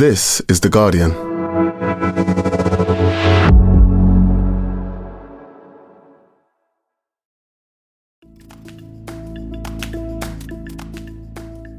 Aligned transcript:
This 0.00 0.40
is 0.48 0.60
The 0.60 0.70
Guardian. 0.70 1.10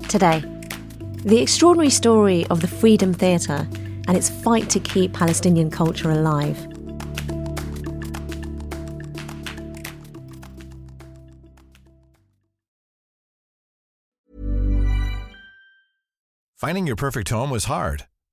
Today, 0.08 0.44
the 1.26 1.40
extraordinary 1.42 1.90
story 1.90 2.46
of 2.52 2.62
the 2.62 2.68
Freedom 2.68 3.12
Theatre 3.12 3.68
and 4.08 4.16
its 4.16 4.30
fight 4.30 4.70
to 4.70 4.80
keep 4.80 5.14
Palestinian 5.14 5.72
culture 5.72 6.12
alive. 6.12 6.60
Finding 16.56 16.86
your 16.86 16.96
perfect 16.96 17.30
home 17.30 17.50
was 17.50 17.64
hard, 17.64 18.06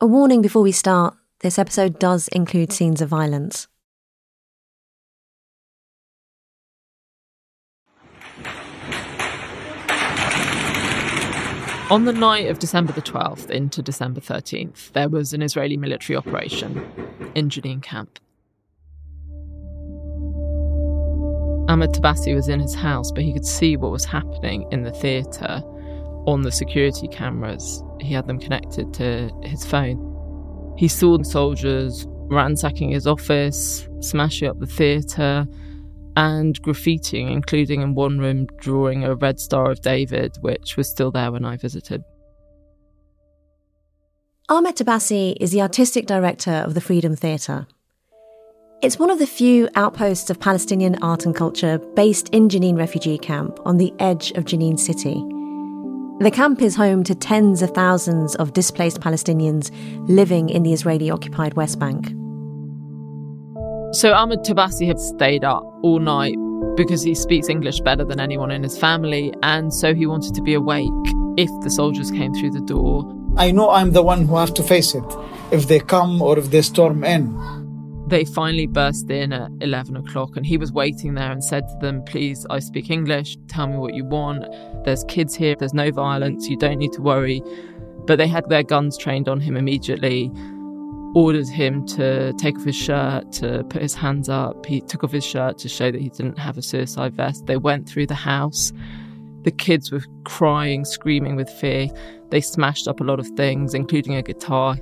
A 0.00 0.06
warning 0.06 0.42
before 0.42 0.62
we 0.62 0.72
start 0.72 1.14
this 1.38 1.56
episode 1.56 2.00
does 2.00 2.26
include 2.28 2.72
scenes 2.72 3.00
of 3.00 3.08
violence. 3.08 3.68
On 11.90 12.06
the 12.06 12.12
night 12.12 12.48
of 12.50 12.58
December 12.58 12.92
the 12.92 13.02
12th 13.02 13.50
into 13.50 13.82
December 13.82 14.20
13th, 14.20 14.90
there 14.92 15.08
was 15.08 15.32
an 15.32 15.42
Israeli 15.42 15.76
military 15.76 16.16
operation 16.16 16.84
in 17.36 17.48
Jenin 17.48 17.80
camp. 17.80 18.18
Ahmed 21.68 21.92
Tabassi 21.92 22.34
was 22.34 22.48
in 22.48 22.58
his 22.58 22.74
house, 22.74 23.12
but 23.12 23.22
he 23.22 23.32
could 23.32 23.46
see 23.46 23.76
what 23.76 23.92
was 23.92 24.04
happening 24.04 24.66
in 24.72 24.82
the 24.82 24.90
theatre 24.90 25.62
on 26.26 26.42
the 26.42 26.52
security 26.52 27.08
cameras. 27.08 27.82
He 28.00 28.12
had 28.12 28.26
them 28.26 28.38
connected 28.38 28.92
to 28.94 29.30
his 29.42 29.64
phone. 29.64 30.74
He 30.76 30.88
saw 30.88 31.18
the 31.18 31.24
soldiers 31.24 32.06
ransacking 32.28 32.90
his 32.90 33.06
office, 33.06 33.88
smashing 34.00 34.48
up 34.48 34.58
the 34.58 34.66
theatre, 34.66 35.46
and 36.16 36.60
graffitiing, 36.62 37.30
including 37.30 37.82
in 37.82 37.94
one 37.94 38.18
room 38.18 38.46
drawing 38.58 39.04
a 39.04 39.14
red 39.14 39.40
Star 39.40 39.70
of 39.70 39.80
David, 39.82 40.36
which 40.40 40.76
was 40.76 40.88
still 40.88 41.10
there 41.10 41.32
when 41.32 41.44
I 41.44 41.56
visited. 41.56 42.02
Ahmed 44.48 44.76
Tabassi 44.76 45.36
is 45.40 45.52
the 45.52 45.62
artistic 45.62 46.06
director 46.06 46.50
of 46.50 46.74
the 46.74 46.80
Freedom 46.80 47.16
Theatre. 47.16 47.66
It's 48.82 48.98
one 48.98 49.10
of 49.10 49.18
the 49.18 49.26
few 49.26 49.68
outposts 49.74 50.28
of 50.28 50.38
Palestinian 50.38 51.02
art 51.02 51.24
and 51.24 51.34
culture 51.34 51.78
based 51.78 52.28
in 52.30 52.50
Jenin 52.50 52.76
refugee 52.76 53.16
camp 53.16 53.58
on 53.64 53.78
the 53.78 53.94
edge 53.98 54.30
of 54.32 54.44
Jenin 54.44 54.78
city. 54.78 55.24
The 56.20 56.30
camp 56.30 56.62
is 56.62 56.76
home 56.76 57.02
to 57.04 57.14
tens 57.16 57.60
of 57.60 57.72
thousands 57.72 58.36
of 58.36 58.52
displaced 58.52 59.00
Palestinians 59.00 59.72
living 60.08 60.48
in 60.48 60.62
the 60.62 60.72
Israeli 60.72 61.10
occupied 61.10 61.54
West 61.54 61.80
Bank. 61.80 62.06
So 63.96 64.12
Ahmed 64.12 64.44
Tabassi 64.44 64.86
had 64.86 65.00
stayed 65.00 65.42
up 65.42 65.64
all 65.82 65.98
night 65.98 66.36
because 66.76 67.02
he 67.02 67.16
speaks 67.16 67.48
English 67.48 67.80
better 67.80 68.04
than 68.04 68.20
anyone 68.20 68.52
in 68.52 68.62
his 68.62 68.78
family, 68.78 69.34
and 69.42 69.74
so 69.74 69.92
he 69.92 70.06
wanted 70.06 70.34
to 70.34 70.42
be 70.42 70.54
awake 70.54 70.88
if 71.36 71.50
the 71.62 71.70
soldiers 71.70 72.12
came 72.12 72.32
through 72.32 72.52
the 72.52 72.60
door. 72.60 73.04
I 73.36 73.50
know 73.50 73.70
I'm 73.70 73.90
the 73.90 74.02
one 74.02 74.26
who 74.26 74.36
has 74.36 74.52
to 74.52 74.62
face 74.62 74.94
it 74.94 75.04
if 75.50 75.66
they 75.66 75.80
come 75.80 76.22
or 76.22 76.38
if 76.38 76.48
they 76.52 76.62
storm 76.62 77.02
in. 77.02 77.63
They 78.06 78.24
finally 78.24 78.66
burst 78.66 79.10
in 79.10 79.32
at 79.32 79.50
11 79.60 79.96
o'clock, 79.96 80.36
and 80.36 80.44
he 80.44 80.58
was 80.58 80.72
waiting 80.72 81.14
there 81.14 81.32
and 81.32 81.42
said 81.42 81.66
to 81.68 81.76
them, 81.80 82.04
Please, 82.04 82.46
I 82.50 82.58
speak 82.58 82.90
English, 82.90 83.38
tell 83.48 83.66
me 83.66 83.76
what 83.78 83.94
you 83.94 84.04
want. 84.04 84.44
There's 84.84 85.04
kids 85.04 85.34
here, 85.34 85.56
there's 85.58 85.72
no 85.72 85.90
violence, 85.90 86.48
you 86.48 86.56
don't 86.56 86.78
need 86.78 86.92
to 86.92 87.02
worry. 87.02 87.42
But 88.06 88.18
they 88.18 88.26
had 88.26 88.48
their 88.50 88.62
guns 88.62 88.98
trained 88.98 89.28
on 89.28 89.40
him 89.40 89.56
immediately 89.56 90.30
ordered 91.14 91.48
him 91.48 91.86
to 91.86 92.32
take 92.34 92.56
off 92.58 92.64
his 92.64 92.76
shirt, 92.76 93.30
to 93.30 93.64
put 93.70 93.80
his 93.80 93.94
hands 93.94 94.28
up. 94.28 94.66
He 94.66 94.80
took 94.80 95.04
off 95.04 95.12
his 95.12 95.24
shirt 95.24 95.58
to 95.58 95.68
show 95.68 95.90
that 95.90 96.00
he 96.00 96.08
didn't 96.08 96.38
have 96.38 96.58
a 96.58 96.62
suicide 96.62 97.14
vest. 97.14 97.46
They 97.46 97.56
went 97.56 97.88
through 97.88 98.08
the 98.08 98.14
house. 98.14 98.72
The 99.42 99.52
kids 99.52 99.92
were 99.92 100.02
crying, 100.24 100.84
screaming 100.84 101.36
with 101.36 101.48
fear. 101.48 101.88
They 102.30 102.40
smashed 102.40 102.88
up 102.88 103.00
a 103.00 103.04
lot 103.04 103.20
of 103.20 103.28
things, 103.28 103.74
including 103.74 104.16
a 104.16 104.22
guitar. 104.22 104.76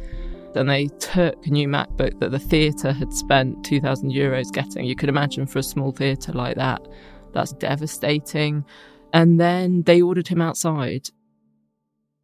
And 0.54 0.68
they 0.68 0.88
took 0.98 1.46
a 1.46 1.50
new 1.50 1.68
MacBook 1.68 2.18
that 2.20 2.30
the 2.30 2.38
theatre 2.38 2.92
had 2.92 3.12
spent 3.12 3.64
2,000 3.64 4.12
euros 4.12 4.52
getting. 4.52 4.84
You 4.84 4.96
could 4.96 5.08
imagine 5.08 5.46
for 5.46 5.58
a 5.58 5.62
small 5.62 5.92
theatre 5.92 6.32
like 6.32 6.56
that, 6.56 6.86
that's 7.32 7.52
devastating. 7.52 8.64
And 9.12 9.40
then 9.40 9.82
they 9.82 10.02
ordered 10.02 10.28
him 10.28 10.40
outside. 10.40 11.10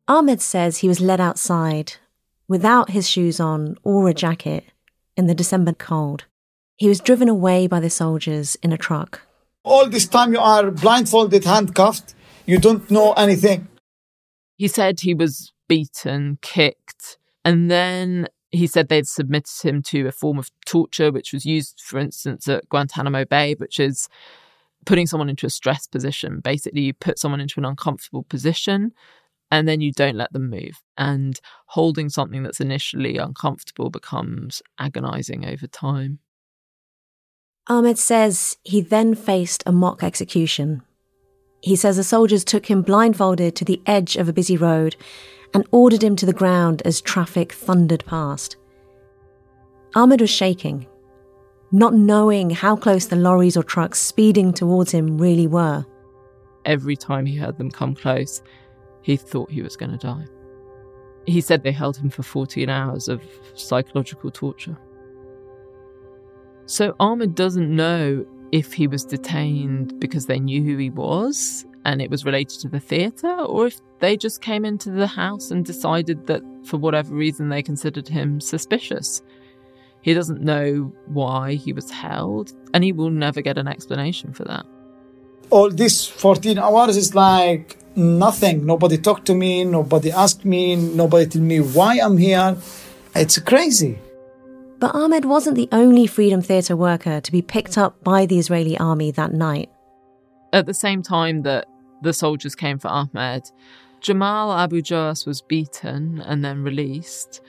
Ahmed 0.06 0.40
says 0.40 0.78
he 0.78 0.88
was 0.88 1.00
led 1.00 1.20
outside 1.20 1.94
without 2.48 2.90
his 2.90 3.08
shoes 3.08 3.38
on 3.38 3.76
or 3.82 4.08
a 4.08 4.14
jacket 4.14 4.64
in 5.16 5.26
the 5.26 5.34
December 5.34 5.72
cold. 5.72 6.24
He 6.76 6.88
was 6.88 7.00
driven 7.00 7.28
away 7.28 7.66
by 7.66 7.80
the 7.80 7.90
soldiers 7.90 8.56
in 8.62 8.72
a 8.72 8.78
truck. 8.78 9.22
All 9.64 9.88
this 9.88 10.06
time 10.06 10.32
you 10.32 10.38
are 10.38 10.70
blindfolded, 10.70 11.44
handcuffed, 11.44 12.14
you 12.46 12.58
don't 12.58 12.90
know 12.90 13.12
anything. 13.12 13.68
He 14.56 14.68
said 14.68 15.00
he 15.00 15.12
was 15.12 15.52
beaten, 15.68 16.38
kicked, 16.40 16.87
and 17.44 17.70
then 17.70 18.28
he 18.50 18.66
said 18.66 18.88
they'd 18.88 19.06
submitted 19.06 19.62
him 19.62 19.82
to 19.82 20.06
a 20.06 20.12
form 20.12 20.38
of 20.38 20.50
torture, 20.64 21.12
which 21.12 21.32
was 21.32 21.44
used, 21.44 21.80
for 21.80 21.98
instance, 21.98 22.48
at 22.48 22.68
Guantanamo 22.68 23.24
Bay, 23.24 23.54
which 23.54 23.78
is 23.78 24.08
putting 24.86 25.06
someone 25.06 25.28
into 25.28 25.46
a 25.46 25.50
stress 25.50 25.86
position. 25.86 26.40
Basically, 26.40 26.80
you 26.80 26.94
put 26.94 27.18
someone 27.18 27.40
into 27.40 27.60
an 27.60 27.66
uncomfortable 27.66 28.22
position 28.22 28.92
and 29.50 29.66
then 29.66 29.80
you 29.80 29.92
don't 29.92 30.16
let 30.16 30.32
them 30.32 30.50
move. 30.50 30.82
And 30.96 31.38
holding 31.66 32.08
something 32.08 32.42
that's 32.42 32.60
initially 32.60 33.16
uncomfortable 33.16 33.90
becomes 33.90 34.62
agonizing 34.78 35.44
over 35.44 35.66
time. 35.66 36.20
Ahmed 37.66 37.98
says 37.98 38.56
he 38.62 38.80
then 38.80 39.14
faced 39.14 39.62
a 39.66 39.72
mock 39.72 40.02
execution. 40.02 40.82
He 41.60 41.76
says 41.76 41.96
the 41.96 42.04
soldiers 42.04 42.44
took 42.44 42.66
him 42.66 42.82
blindfolded 42.82 43.56
to 43.56 43.64
the 43.64 43.82
edge 43.84 44.16
of 44.16 44.28
a 44.28 44.32
busy 44.32 44.56
road 44.56 44.96
and 45.54 45.66
ordered 45.70 46.02
him 46.02 46.16
to 46.16 46.26
the 46.26 46.32
ground 46.32 46.82
as 46.84 47.00
traffic 47.00 47.52
thundered 47.52 48.04
past. 48.06 48.56
Ahmed 49.94 50.20
was 50.20 50.30
shaking, 50.30 50.86
not 51.72 51.94
knowing 51.94 52.50
how 52.50 52.76
close 52.76 53.06
the 53.06 53.16
lorries 53.16 53.56
or 53.56 53.62
trucks 53.62 53.98
speeding 53.98 54.52
towards 54.52 54.90
him 54.90 55.18
really 55.18 55.46
were. 55.46 55.84
Every 56.64 56.96
time 56.96 57.26
he 57.26 57.36
heard 57.36 57.56
them 57.56 57.70
come 57.70 57.94
close, 57.94 58.42
he 59.02 59.16
thought 59.16 59.50
he 59.50 59.62
was 59.62 59.76
going 59.76 59.92
to 59.92 59.98
die. 59.98 60.26
He 61.26 61.40
said 61.40 61.62
they 61.62 61.72
held 61.72 61.96
him 61.96 62.10
for 62.10 62.22
14 62.22 62.68
hours 62.68 63.08
of 63.08 63.22
psychological 63.54 64.30
torture. 64.30 64.78
So 66.66 66.94
Ahmed 67.00 67.34
doesn't 67.34 67.74
know 67.74 68.26
if 68.52 68.72
he 68.72 68.86
was 68.86 69.04
detained 69.04 69.98
because 70.00 70.26
they 70.26 70.38
knew 70.38 70.62
who 70.62 70.76
he 70.76 70.90
was 70.90 71.66
and 71.84 72.02
it 72.02 72.10
was 72.10 72.24
related 72.24 72.60
to 72.60 72.68
the 72.68 72.80
theatre, 72.80 73.40
or 73.40 73.66
if 73.66 73.80
they 74.00 74.16
just 74.16 74.40
came 74.40 74.64
into 74.64 74.90
the 74.90 75.06
house 75.06 75.50
and 75.50 75.64
decided 75.64 76.26
that 76.26 76.42
for 76.64 76.76
whatever 76.76 77.14
reason 77.14 77.48
they 77.48 77.62
considered 77.62 78.08
him 78.08 78.40
suspicious. 78.40 79.22
He 80.02 80.14
doesn't 80.14 80.40
know 80.40 80.92
why 81.06 81.54
he 81.54 81.72
was 81.72 81.90
held, 81.90 82.52
and 82.72 82.84
he 82.84 82.92
will 82.92 83.10
never 83.10 83.40
get 83.40 83.58
an 83.58 83.68
explanation 83.68 84.32
for 84.32 84.44
that. 84.44 84.64
All 85.50 85.70
these 85.70 86.04
14 86.06 86.58
hours 86.58 86.96
is 86.96 87.14
like 87.14 87.76
nothing. 87.96 88.66
Nobody 88.66 88.98
talked 88.98 89.26
to 89.26 89.34
me. 89.34 89.64
Nobody 89.64 90.12
asked 90.12 90.44
me. 90.44 90.76
Nobody 90.76 91.26
told 91.26 91.44
me 91.44 91.60
why 91.60 91.98
I'm 92.00 92.18
here. 92.18 92.56
It's 93.14 93.38
crazy. 93.38 93.98
But 94.78 94.94
Ahmed 94.94 95.24
wasn't 95.24 95.56
the 95.56 95.68
only 95.72 96.06
Freedom 96.06 96.40
Theatre 96.40 96.76
worker 96.76 97.20
to 97.20 97.32
be 97.32 97.42
picked 97.42 97.76
up 97.76 98.04
by 98.04 98.26
the 98.26 98.38
Israeli 98.38 98.78
army 98.78 99.10
that 99.12 99.32
night. 99.32 99.70
At 100.52 100.66
the 100.66 100.74
same 100.74 101.02
time 101.02 101.42
that 101.42 101.66
the 102.02 102.12
soldiers 102.12 102.54
came 102.54 102.78
for 102.78 102.88
Ahmed, 102.88 103.50
Jamal 104.00 104.52
Abu 104.52 104.80
Joas 104.80 105.26
was 105.26 105.42
beaten 105.42 106.20
and 106.20 106.44
then 106.44 106.62
released. 106.62 107.40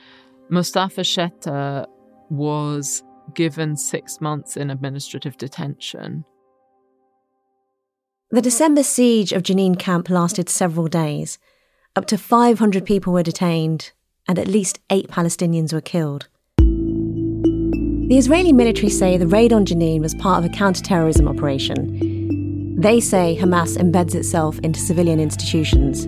Mustafa 0.50 1.04
Sheta 1.04 1.88
was 2.30 3.04
given 3.36 3.78
six 3.78 4.19
months 4.19 4.57
in 4.57 4.72
administrative 4.72 5.38
detention. 5.38 6.25
The 8.31 8.42
December 8.42 8.84
siege 8.84 9.31
of 9.31 9.44
Jenin 9.44 9.78
camp 9.78 10.10
lasted 10.10 10.50
several 10.50 10.88
days. 10.88 11.40
Up 11.96 12.06
to 12.07 12.18
500 12.18 12.86
people 12.86 13.13
were 13.13 13.24
detained, 13.24 13.92
and 14.28 14.38
at 14.38 14.48
least 14.48 14.80
eight 14.90 15.07
Palestinians 15.07 15.74
were 15.74 15.81
killed. 15.81 16.28
The 16.57 18.18
Israeli 18.18 18.54
military 18.54 18.90
say 18.90 19.18
the 19.18 19.28
raid 19.28 19.54
on 19.54 19.66
Jenin 19.66 20.01
was 20.01 20.16
part 20.16 20.44
of 20.44 20.51
a 20.51 20.54
counterterrorism 20.54 21.28
operation. 21.28 22.19
They 22.79 23.01
say 23.01 23.37
Hamas 23.37 23.75
embeds 23.77 24.15
itself 24.15 24.57
into 24.59 24.79
civilian 24.79 25.19
institutions. 25.19 26.05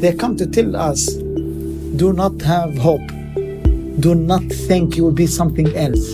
They 0.00 0.14
come 0.14 0.36
to 0.36 0.46
tell 0.46 0.76
us 0.76 1.12
do 1.96 2.12
not 2.12 2.40
have 2.42 2.78
hope. 2.78 3.04
Do 3.98 4.14
not 4.14 4.44
think 4.68 4.96
you 4.96 5.02
will 5.02 5.18
be 5.24 5.26
something 5.26 5.74
else. 5.76 6.08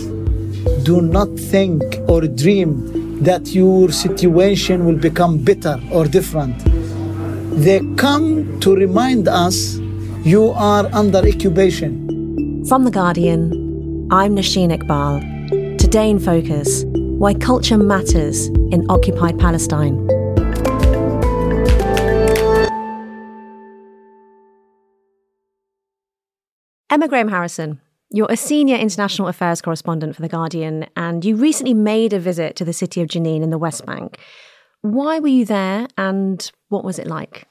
Do 0.81 1.01
not 1.01 1.29
think 1.37 1.83
or 2.07 2.21
dream 2.21 3.21
that 3.23 3.53
your 3.53 3.91
situation 3.91 4.87
will 4.87 4.97
become 4.97 5.37
better 5.37 5.79
or 5.91 6.05
different. 6.07 6.57
They 7.63 7.81
come 7.95 8.59
to 8.61 8.75
remind 8.75 9.27
us 9.27 9.77
you 10.23 10.49
are 10.55 10.89
under 10.93 11.19
occupation. 11.19 12.65
From 12.65 12.85
The 12.85 12.91
Guardian, 12.91 14.07
I'm 14.09 14.35
Nosheen 14.35 14.75
Iqbal. 14.75 15.77
Today 15.77 16.09
in 16.09 16.17
Focus 16.17 16.85
Why 17.21 17.35
Culture 17.35 17.77
Matters 17.77 18.47
in 18.47 18.83
Occupied 18.89 19.37
Palestine. 19.37 20.07
Emma 26.89 27.07
Graham 27.07 27.27
Harrison, 27.27 27.79
you're 28.09 28.25
a 28.31 28.35
senior 28.35 28.75
international 28.75 29.27
affairs 29.27 29.61
correspondent 29.61 30.15
for 30.15 30.23
The 30.23 30.29
Guardian, 30.29 30.87
and 30.95 31.23
you 31.23 31.35
recently 31.35 31.75
made 31.75 32.13
a 32.13 32.19
visit 32.19 32.55
to 32.55 32.65
the 32.65 32.73
city 32.73 33.01
of 33.01 33.07
Jenin 33.09 33.43
in 33.43 33.51
the 33.51 33.59
West 33.59 33.85
Bank. 33.85 34.17
Why 34.81 35.19
were 35.19 35.27
you 35.27 35.45
there, 35.45 35.85
and 35.99 36.51
what 36.69 36.83
was 36.83 36.97
it 36.97 37.05
like? 37.05 37.47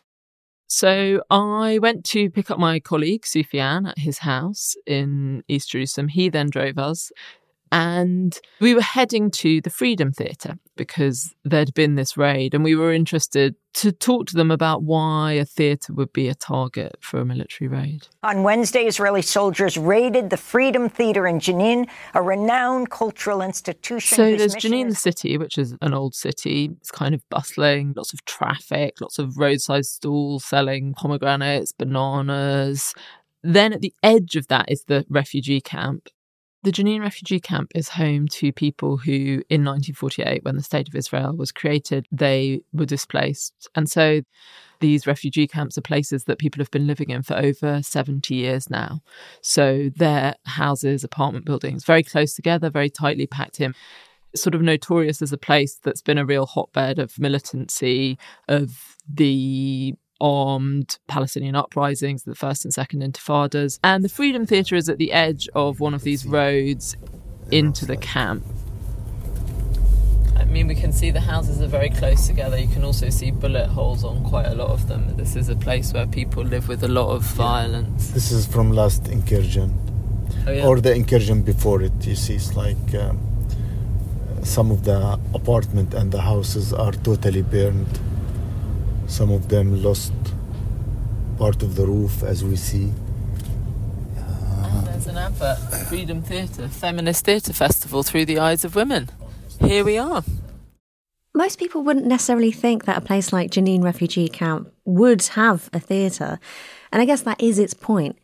So 0.67 1.23
I 1.31 1.79
went 1.81 2.05
to 2.07 2.31
pick 2.31 2.51
up 2.51 2.59
my 2.59 2.79
colleague 2.79 3.23
Soufiane 3.23 3.89
at 3.89 3.99
his 3.99 4.19
house 4.19 4.77
in 4.87 5.43
East 5.49 5.71
Jerusalem. 5.71 6.09
He 6.09 6.29
then 6.29 6.49
drove 6.49 6.79
us 6.79 7.11
and 7.73 8.39
we 8.61 8.75
were 8.75 8.81
heading 8.81 9.31
to 9.31 9.61
the 9.61 9.71
Freedom 9.71 10.13
Theatre 10.13 10.59
because 10.77 11.35
there'd 11.45 11.75
been 11.75 11.95
this 11.95 12.17
raid, 12.17 12.55
and 12.55 12.65
we 12.65 12.75
were 12.75 12.93
interested 12.93 13.55
to 13.73 13.93
talk 13.93 14.27
to 14.27 14.35
them 14.35 14.51
about 14.51 14.83
why 14.83 15.33
a 15.33 15.45
theatre 15.45 15.93
would 15.93 16.13
be 16.13 16.29
a 16.29 16.35
target 16.35 16.97
for 17.01 17.21
a 17.21 17.25
military 17.25 17.69
raid. 17.69 18.09
On 18.23 18.43
Wednesday, 18.43 18.87
Israeli 18.87 19.23
soldiers 19.23 19.77
raided 19.79 20.31
the 20.31 20.37
Freedom 20.37 20.89
Theatre 20.89 21.27
in 21.27 21.39
Jenin, 21.39 21.89
a 22.15 22.23
renowned 22.23 22.91
cultural 22.91 23.43
institution. 23.43 24.17
So 24.17 24.37
there's 24.37 24.57
Jenin, 24.57 24.89
is- 24.89 24.95
the 24.95 25.01
city, 25.01 25.39
which 25.39 25.57
is 25.59 25.77
an 25.81 25.95
old 25.95 26.15
city. 26.15 26.71
It's 26.81 26.91
kind 26.91 27.15
of 27.15 27.23
bustling, 27.29 27.93
lots 27.95 28.13
of 28.13 28.25
traffic, 28.25 29.01
lots 29.01 29.19
of 29.19 29.39
roadside 29.39 29.85
stalls 29.85 30.45
selling 30.45 30.95
pomegranates, 30.95 31.73
bananas. 31.73 32.95
Then 33.43 33.73
at 33.73 33.81
the 33.81 33.95
edge 34.03 34.35
of 34.35 34.49
that 34.49 34.71
is 34.71 34.85
the 34.85 35.07
refugee 35.09 35.61
camp. 35.61 36.09
The 36.63 36.73
Jenin 36.73 37.01
refugee 37.01 37.41
camp 37.41 37.73
is 37.75 37.89
home 37.89 38.29
to 38.29 38.53
people 38.53 38.99
who, 38.99 39.43
in 39.49 39.65
1948, 39.65 40.45
when 40.45 40.57
the 40.57 40.63
State 40.63 40.89
of 40.89 40.95
Israel 40.95 41.35
was 41.35 41.53
created, 41.53 42.07
they 42.13 42.61
were 42.75 42.85
displaced. 42.85 43.67
And 43.75 43.89
so 43.89 44.21
these 44.81 45.07
refugee 45.07 45.47
camps 45.47 45.79
are 45.79 45.83
places 45.83 46.25
that 46.25 46.39
people 46.39 46.61
have 46.61 46.71
been 46.71 46.87
living 46.87 47.09
in 47.09 47.23
for 47.23 47.35
over 47.35 47.83
70 47.83 48.35
years 48.35 48.69
now. 48.69 49.01
So 49.41 49.91
they're 49.97 50.35
houses, 50.45 51.03
apartment 51.03 51.47
buildings, 51.47 51.85
very 51.85 52.03
close 52.03 52.35
together, 52.35 52.69
very 52.69 52.91
tightly 52.91 53.27
packed 53.27 53.59
in 53.59 53.75
sort 54.37 54.55
of 54.55 54.61
notorious 54.61 55.23
as 55.23 55.33
a 55.33 55.39
place 55.39 55.79
that's 55.83 56.03
been 56.03 56.19
a 56.19 56.27
real 56.27 56.45
hotbed 56.45 56.99
of 56.99 57.19
militancy, 57.19 58.19
of 58.49 58.97
the 59.09 59.95
armed 60.21 60.99
Palestinian 61.09 61.55
uprisings, 61.55 62.25
the 62.25 62.35
first 62.35 62.65
and 62.65 62.73
second 62.73 63.03
intifadas. 63.03 63.79
And 63.83 64.05
the 64.05 64.09
Freedom 64.09 64.47
Theatre 64.47 64.77
is 64.77 64.89
at 64.89 64.99
the 64.99 65.13
edge 65.13 65.49
of 65.55 65.81
one 65.81 65.95
of 65.95 66.03
these 66.03 66.27
roads 66.27 66.97
into 67.51 67.87
the 67.87 67.97
camp. 67.97 68.45
I 70.37 70.45
mean, 70.45 70.67
we 70.67 70.75
can 70.75 70.93
see 70.93 71.11
the 71.11 71.21
houses 71.21 71.61
are 71.63 71.69
very 71.69 71.91
close 71.91 72.27
together. 72.27 72.59
You 72.59 72.69
can 72.69 72.85
also 72.85 73.09
see 73.09 73.31
bullet 73.31 73.69
holes 73.69 74.03
on 74.05 74.25
quite 74.25 74.47
a 74.47 74.55
lot 74.55 74.71
of 74.71 74.89
them. 74.89 75.17
This 75.17 75.37
is 75.37 75.49
a 75.49 75.57
place 75.57 75.93
where 75.93 76.07
people 76.07 76.43
live 76.43 76.67
with 76.67 76.83
a 76.83 76.89
lot 76.89 77.11
of 77.11 77.23
violence. 77.23 78.11
This 78.11 78.33
is 78.33 78.47
from 78.47 78.73
last 78.73 79.09
incursion, 79.09 79.79
oh, 80.47 80.51
yeah. 80.51 80.67
or 80.67 80.81
the 80.81 80.93
incursion 80.93 81.43
before 81.43 81.83
it. 81.83 81.93
You 82.05 82.17
see, 82.17 82.35
it's 82.35 82.57
like 82.57 82.95
um, 82.95 83.21
some 84.43 84.71
of 84.71 84.85
the 84.85 85.21
apartment 85.35 85.95
and 85.95 86.11
the 86.11 86.21
houses 86.21 86.73
are 86.73 86.93
totally 86.93 87.43
burned 87.43 88.01
some 89.11 89.31
of 89.33 89.49
them 89.49 89.83
lost 89.83 90.13
part 91.37 91.63
of 91.63 91.75
the 91.75 91.85
roof, 91.85 92.23
as 92.23 92.45
we 92.45 92.55
see. 92.55 92.93
and 94.17 94.87
there's 94.87 95.09
an 95.09 95.19
advert 95.19 95.59
Freedom 95.89 96.23
Theatre, 96.23 96.69
Feminist 96.69 97.25
Theatre 97.25 97.53
Festival 97.53 98.03
through 98.03 98.25
the 98.25 98.39
eyes 98.39 98.65
of 98.65 98.77
women. 98.77 99.11
Here 99.61 99.85
we 99.85 99.99
are. 99.99 100.23
Most 101.35 101.59
people 101.59 101.83
wouldn't 101.83 102.07
necessarily 102.07 102.53
think 102.53 102.85
that 102.85 102.99
a 102.99 103.01
place 103.01 103.33
like 103.33 103.51
Jenin 103.51 103.83
Refugee 103.83 104.29
Camp 104.29 104.73
would 104.85 105.23
have 105.29 105.69
a 105.73 105.81
theatre, 105.81 106.39
and 106.93 107.03
I 107.03 107.05
guess 107.05 107.23
that 107.23 107.43
is 107.43 107.59
its 107.59 107.75
point. 107.75 108.17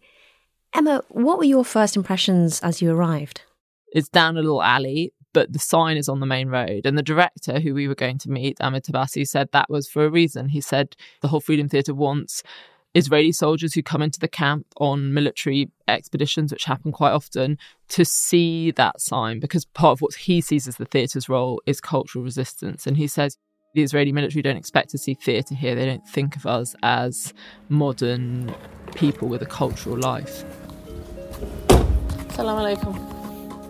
Emma, 0.73 1.03
what 1.09 1.39
were 1.39 1.45
your 1.45 1.65
first 1.65 1.97
impressions 1.97 2.61
as 2.61 2.81
you 2.81 2.93
arrived? 2.93 3.43
It's 3.89 4.09
down 4.09 4.37
a 4.37 4.41
little 4.41 4.63
alley 4.63 5.13
but 5.37 5.53
the 5.53 5.59
sign 5.59 5.99
is 5.99 6.09
on 6.09 6.21
the 6.21 6.25
main 6.25 6.49
road. 6.49 6.87
And 6.87 6.97
the 6.97 7.03
director, 7.03 7.61
who 7.61 7.75
we 7.75 7.89
were 7.89 7.95
going 7.95 8.17
to 8.21 8.31
meet, 8.31 8.57
Ahmed 8.59 8.85
Tabassi, 8.85 9.29
said 9.29 9.51
that 9.53 9.69
was 9.69 9.87
for 9.87 10.07
a 10.07 10.09
reason. 10.09 10.49
He 10.49 10.63
said 10.63 10.97
the 11.21 11.29
whole 11.29 11.41
Freedom 11.41 11.69
Theatre 11.69 11.93
wants 11.93 12.43
Israeli 12.95 13.33
soldiers 13.33 13.75
who 13.75 13.83
come 13.83 14.01
into 14.01 14.19
the 14.19 14.29
camp 14.29 14.65
on 14.79 15.13
military 15.13 15.71
expeditions, 15.89 16.53
which 16.53 16.65
happen 16.65 16.91
quite 16.91 17.13
often, 17.13 17.59
to 17.89 18.03
see 18.03 18.71
that 18.71 18.99
sign 18.99 19.39
because 19.39 19.67
part 19.67 19.93
of 19.93 20.01
what 20.01 20.15
he 20.15 20.41
sees 20.41 20.67
as 20.67 20.77
the 20.77 20.87
theatre's 20.87 21.29
role 21.29 21.61
is 21.67 21.83
cultural 21.83 22.25
resistance. 22.25 22.87
And 22.87 22.97
he 22.97 23.07
says 23.07 23.37
the 23.75 23.83
Israeli 23.83 24.13
military 24.13 24.41
don't 24.41 24.57
expect 24.57 24.89
to 24.93 24.99
see 24.99 25.13
theatre 25.13 25.55
here, 25.55 25.75
they 25.75 25.85
don't 25.85 26.09
think 26.09 26.37
of 26.37 26.47
us 26.47 26.75
as 26.83 27.35
modern 27.69 28.55
people 28.95 29.29
with 29.29 29.43
a 29.43 29.47
cultural 29.47 29.99
life. 29.99 30.47
Salam 32.31 32.59
alaikum. 32.59 33.16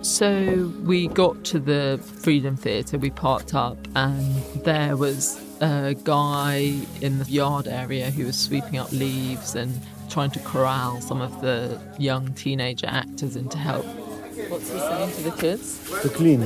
So 0.02 0.72
we 0.84 1.08
got 1.08 1.44
to 1.44 1.58
the 1.58 2.00
Freedom 2.20 2.56
Theatre, 2.56 2.96
we 2.98 3.10
parked 3.10 3.54
up, 3.54 3.76
and 3.96 4.37
there 4.64 4.96
was 4.96 5.43
a 5.60 5.94
guy 6.04 6.75
in 7.00 7.19
the 7.19 7.25
yard 7.25 7.66
area 7.66 8.10
who 8.10 8.26
was 8.26 8.38
sweeping 8.38 8.78
up 8.78 8.93
leaves 8.93 9.54
and 9.54 9.81
trying 10.08 10.31
to 10.31 10.38
corral 10.40 11.00
some 11.00 11.20
of 11.20 11.40
the 11.40 11.81
young 11.98 12.32
teenager 12.34 12.87
actors 12.87 13.37
into 13.37 13.58
help. 13.58 13.84
What's 14.48 14.70
he 14.70 14.78
saying 14.78 15.12
to 15.12 15.23
the 15.23 15.30
kids? 15.32 15.80
To 16.02 16.09
clean. 16.09 16.42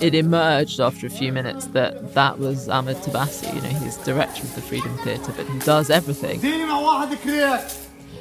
It 0.00 0.14
emerged 0.14 0.80
after 0.80 1.06
a 1.06 1.10
few 1.10 1.32
minutes 1.32 1.66
that 1.68 2.14
that 2.14 2.38
was 2.38 2.68
Ahmed 2.68 2.96
Tabassi. 2.96 3.54
You 3.54 3.60
know, 3.60 3.68
he's 3.68 3.96
director 3.98 4.42
of 4.42 4.54
the 4.54 4.62
Freedom 4.62 4.96
Theatre, 4.98 5.32
but 5.36 5.46
he 5.46 5.58
does 5.60 5.90
everything. 5.90 6.40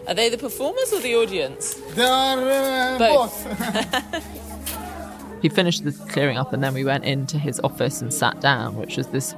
Are 0.08 0.14
they 0.14 0.30
the 0.30 0.38
performers 0.38 0.94
or 0.94 1.00
the 1.00 1.16
audience? 1.16 1.74
They 1.96 2.06
are 2.06 2.38
uh, 2.38 2.98
both. 3.00 3.44
both. 4.12 5.42
he 5.42 5.50
finished 5.50 5.84
the 5.84 5.92
clearing 6.10 6.38
up 6.38 6.54
and 6.54 6.64
then 6.64 6.76
we 6.76 6.84
went 6.84 7.06
into 7.06 7.40
his 7.40 7.60
office 7.62 8.02
and 8.02 8.14
sat 8.14 8.40
down, 8.40 8.76
which 8.76 8.98
was 8.98 9.08
this 9.08 9.34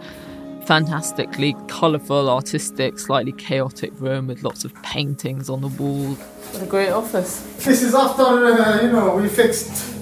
fantastically 0.66 1.56
colourful, 1.70 2.30
artistic, 2.30 3.00
slightly 3.00 3.32
chaotic 3.32 3.94
room 4.02 4.28
with 4.28 4.44
lots 4.44 4.66
of 4.66 4.74
paintings 4.84 5.50
on 5.50 5.62
the 5.62 5.70
wall. 5.70 6.16
What 6.16 6.64
a 6.64 6.66
great 6.66 6.92
office. 6.92 7.40
This 7.64 7.82
is 7.82 7.96
after, 7.96 8.24
uh, 8.24 8.82
you 8.82 8.92
know, 8.92 9.16
we 9.16 9.30
fixed 9.30 9.96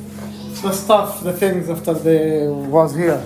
the 0.63 0.71
stuff, 0.71 1.23
the 1.23 1.33
things 1.33 1.69
after 1.69 1.93
they 1.93 2.47
was 2.47 2.95
here. 2.95 3.21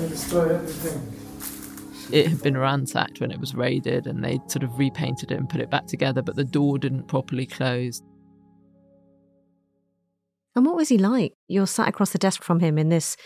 We 0.00 0.08
destroyed 0.08 0.50
everything 0.50 1.15
it 2.12 2.28
had 2.28 2.42
been 2.42 2.56
ransacked 2.56 3.20
when 3.20 3.30
it 3.30 3.40
was 3.40 3.54
raided 3.54 4.06
and 4.06 4.22
they'd 4.22 4.50
sort 4.50 4.62
of 4.62 4.78
repainted 4.78 5.30
it 5.32 5.38
and 5.38 5.48
put 5.48 5.60
it 5.60 5.70
back 5.70 5.86
together, 5.86 6.22
but 6.22 6.36
the 6.36 6.44
door 6.44 6.78
didn't 6.78 7.08
properly 7.08 7.46
close. 7.46 8.02
And 10.54 10.64
what 10.64 10.76
was 10.76 10.88
he 10.88 10.98
like? 10.98 11.34
You're 11.48 11.66
sat 11.66 11.88
across 11.88 12.10
the 12.10 12.18
desk 12.18 12.42
from 12.42 12.60
him 12.60 12.78
in 12.78 12.88
this 12.88 13.16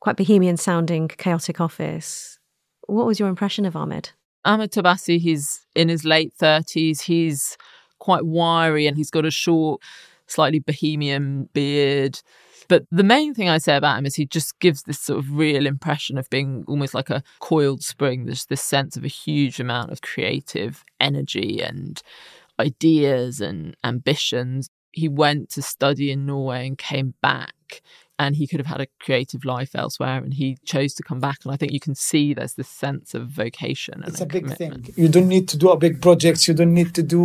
quite 0.00 0.16
bohemian 0.16 0.56
sounding, 0.56 1.08
chaotic 1.08 1.60
office. 1.60 2.38
What 2.86 3.06
was 3.06 3.18
your 3.18 3.28
impression 3.28 3.64
of 3.64 3.74
Ahmed? 3.76 4.10
Ahmed 4.44 4.72
Tabassi, 4.72 5.18
he's 5.18 5.66
in 5.74 5.88
his 5.88 6.04
late 6.04 6.32
30s. 6.40 7.02
He's 7.02 7.56
quite 7.98 8.24
wiry 8.24 8.86
and 8.86 8.96
he's 8.96 9.10
got 9.10 9.26
a 9.26 9.30
short, 9.30 9.82
slightly 10.26 10.60
bohemian 10.60 11.48
beard. 11.52 12.20
But 12.70 12.86
the 12.92 13.02
main 13.02 13.34
thing 13.34 13.48
I 13.48 13.58
say 13.58 13.74
about 13.74 13.98
him 13.98 14.06
is 14.06 14.14
he 14.14 14.26
just 14.26 14.56
gives 14.60 14.84
this 14.84 15.00
sort 15.00 15.18
of 15.18 15.32
real 15.32 15.66
impression 15.66 16.16
of 16.16 16.30
being 16.30 16.64
almost 16.68 16.94
like 16.94 17.10
a 17.10 17.24
coiled 17.40 17.82
spring. 17.82 18.26
There's 18.26 18.46
this 18.46 18.62
sense 18.62 18.96
of 18.96 19.04
a 19.04 19.08
huge 19.08 19.58
amount 19.58 19.90
of 19.90 20.02
creative 20.02 20.84
energy 21.00 21.60
and 21.60 22.00
ideas 22.60 23.40
and 23.40 23.76
ambitions. 23.82 24.70
He 24.92 25.08
went 25.08 25.50
to 25.50 25.62
study 25.62 26.12
in 26.12 26.26
Norway 26.26 26.68
and 26.68 26.78
came 26.78 27.14
back 27.20 27.82
and 28.20 28.36
he 28.36 28.46
could 28.46 28.60
have 28.60 28.72
had 28.74 28.82
a 28.82 28.86
creative 29.04 29.46
life 29.46 29.72
elsewhere 29.74 30.18
and 30.24 30.34
he 30.34 30.48
chose 30.72 30.92
to 30.94 31.02
come 31.02 31.20
back. 31.26 31.38
And 31.42 31.52
i 31.54 31.56
think 31.56 31.72
you 31.72 31.84
can 31.88 31.96
see 32.10 32.24
there's 32.34 32.56
this 32.60 32.72
sense 32.84 33.14
of 33.18 33.22
vocation 33.44 33.96
it's 34.06 34.20
a, 34.20 34.24
a 34.24 34.32
big 34.36 34.44
commitment. 34.44 34.86
thing 34.86 34.94
you 35.02 35.08
don't 35.14 35.30
need 35.36 35.46
to 35.52 35.56
do 35.62 35.70
a 35.70 35.78
big 35.86 35.96
project. 36.06 36.46
You 36.48 36.54
don't 36.60 36.76
need 36.80 36.92
to 36.98 37.04
do 37.18 37.24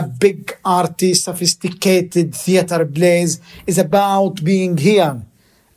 a 0.00 0.02
big 0.26 0.38
arty 0.64 1.14
sophisticated 1.14 2.34
theater 2.34 2.80
plays 2.98 3.40
it's 3.66 3.80
about 3.88 4.34
being 4.52 4.76
here 4.76 5.14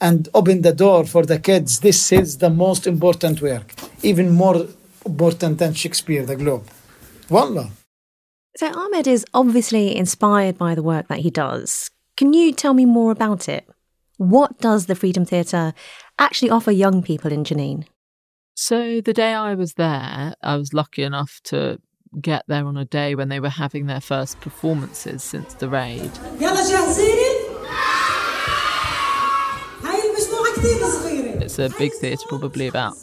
and 0.07 0.19
open 0.39 0.57
the 0.67 0.75
door 0.83 1.05
for 1.13 1.23
the 1.31 1.39
kids. 1.39 1.79
This 1.79 2.11
is 2.11 2.39
the 2.45 2.49
most 2.49 2.83
important 2.93 3.41
work 3.41 3.67
even 4.03 4.27
more 4.43 4.57
important 5.05 5.53
than 5.59 5.73
shakespeare 5.73 6.25
the 6.31 6.35
globe. 6.35 6.65
Wallah. 7.29 7.69
So 8.57 8.67
ahmed 8.83 9.07
is 9.07 9.23
obviously 9.41 9.85
inspired 10.03 10.57
by 10.57 10.71
the 10.75 10.83
work 10.83 11.07
that 11.07 11.19
he 11.25 11.31
does. 11.45 11.89
Can 12.17 12.33
you 12.33 12.51
tell 12.51 12.73
me 12.73 12.85
more 12.85 13.11
about 13.11 13.47
it 13.47 13.63
what 14.21 14.59
does 14.59 14.85
the 14.85 14.93
Freedom 14.93 15.25
Theatre 15.25 15.73
actually 16.19 16.51
offer 16.51 16.71
young 16.71 17.01
people 17.01 17.31
in 17.31 17.43
Jenin? 17.43 17.85
So, 18.53 19.01
the 19.01 19.13
day 19.13 19.33
I 19.33 19.55
was 19.55 19.73
there, 19.73 20.35
I 20.43 20.55
was 20.57 20.75
lucky 20.75 21.01
enough 21.01 21.39
to 21.45 21.79
get 22.21 22.43
there 22.47 22.65
on 22.65 22.77
a 22.77 22.85
day 22.85 23.15
when 23.15 23.29
they 23.29 23.39
were 23.39 23.49
having 23.49 23.87
their 23.87 23.99
first 23.99 24.39
performances 24.39 25.23
since 25.23 25.55
the 25.55 25.69
raid. 25.69 26.11
It's 31.41 31.57
a 31.57 31.69
big 31.79 31.91
theatre, 31.93 32.23
probably 32.29 32.67
about 32.67 32.93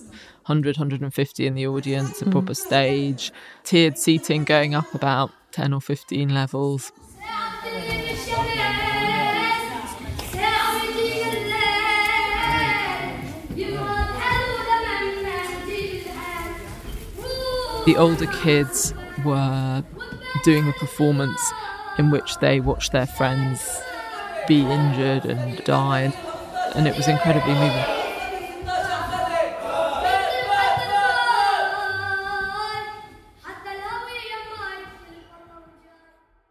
100, 0.46 0.76
150 0.76 1.46
in 1.46 1.54
the 1.54 1.66
audience, 1.66 2.22
a 2.22 2.26
hmm. 2.26 2.30
proper 2.30 2.54
stage, 2.54 3.32
tiered 3.64 3.98
seating 3.98 4.44
going 4.44 4.76
up 4.76 4.94
about 4.94 5.32
10 5.50 5.72
or 5.72 5.80
15 5.80 6.32
levels. 6.32 6.92
The 17.88 17.96
older 17.96 18.26
kids 18.26 18.92
were 19.24 19.82
doing 20.44 20.68
a 20.68 20.72
performance 20.74 21.40
in 21.96 22.10
which 22.10 22.36
they 22.36 22.60
watched 22.60 22.92
their 22.92 23.06
friends 23.06 23.80
be 24.46 24.60
injured 24.60 25.24
and 25.24 25.64
die, 25.64 26.12
and 26.74 26.86
it 26.86 26.94
was 26.94 27.08
incredibly 27.08 27.54
moving. 27.54 27.84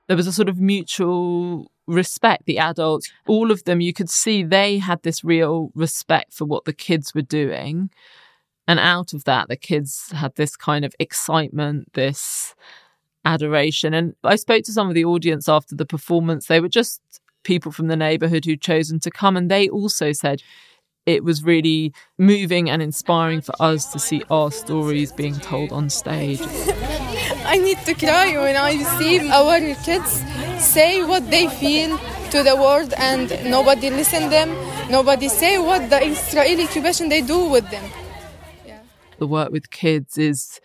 There 0.08 0.18
was 0.18 0.26
a 0.26 0.34
sort 0.34 0.50
of 0.50 0.60
mutual 0.60 1.70
respect, 1.86 2.48
the 2.48 2.58
adults, 2.58 3.12
all 3.28 3.52
of 3.52 3.64
them, 3.66 3.80
you 3.80 3.94
could 3.94 4.10
see 4.10 4.42
they 4.42 4.80
had 4.80 5.04
this 5.04 5.24
real 5.24 5.70
respect 5.76 6.34
for 6.34 6.46
what 6.46 6.66
the 6.66 6.74
kids 6.74 7.14
were 7.14 7.22
doing 7.22 7.92
and 8.68 8.80
out 8.80 9.14
of 9.14 9.24
that, 9.24 9.48
the 9.48 9.56
kids 9.56 10.12
had 10.14 10.36
this 10.36 10.56
kind 10.56 10.84
of 10.84 10.94
excitement, 11.00 11.94
this 11.94 12.54
adoration. 13.24 13.94
And 13.94 14.14
I 14.24 14.36
spoke 14.36 14.64
to 14.64 14.72
some 14.72 14.90
of 14.90 14.94
the 14.94 15.06
audience 15.06 15.48
after 15.48 15.76
the 15.76 15.86
performance. 15.86 16.48
They 16.48 16.60
were 16.60 16.70
just 16.70 17.02
people 17.44 17.72
from 17.72 17.88
the 17.88 17.96
neighborhood 17.96 18.46
who'd 18.46 18.62
chosen 18.62 19.00
to 19.02 19.12
come. 19.12 19.38
And 19.38 19.50
they 19.50 19.70
also 19.70 20.12
said 20.12 20.44
it 21.06 21.24
was 21.24 21.44
really 21.44 21.94
moving 22.18 22.70
and 22.70 22.82
inspiring 22.82 23.42
for 23.42 23.54
us 23.62 23.92
to 23.94 24.00
see 24.00 24.22
our 24.30 24.52
stories 24.52 25.14
being 25.14 25.36
told 25.36 25.72
on 25.72 25.90
stage. 25.90 26.42
I 27.46 27.58
need 27.58 27.78
to 27.86 27.94
cry 27.94 28.38
when 28.38 28.58
I 28.58 28.78
see 28.98 29.30
our 29.30 29.60
kids 29.86 30.22
say 30.60 31.04
what 31.04 31.30
they 31.32 31.48
feel 31.48 31.98
to 32.32 32.44
the 32.44 32.56
world 32.56 32.94
and 32.98 33.30
nobody 33.50 33.90
listen 33.90 34.30
them 34.30 34.50
nobody 34.90 35.30
say 35.30 35.58
what 35.58 35.90
the 35.90 36.04
israeli 36.04 36.64
occupation 36.64 37.08
they 37.08 37.22
do 37.22 37.46
with 37.46 37.70
them 37.72 37.84
the 39.20 39.28
work 39.28 39.52
with 39.52 39.70
kids 39.70 40.18
is 40.18 40.60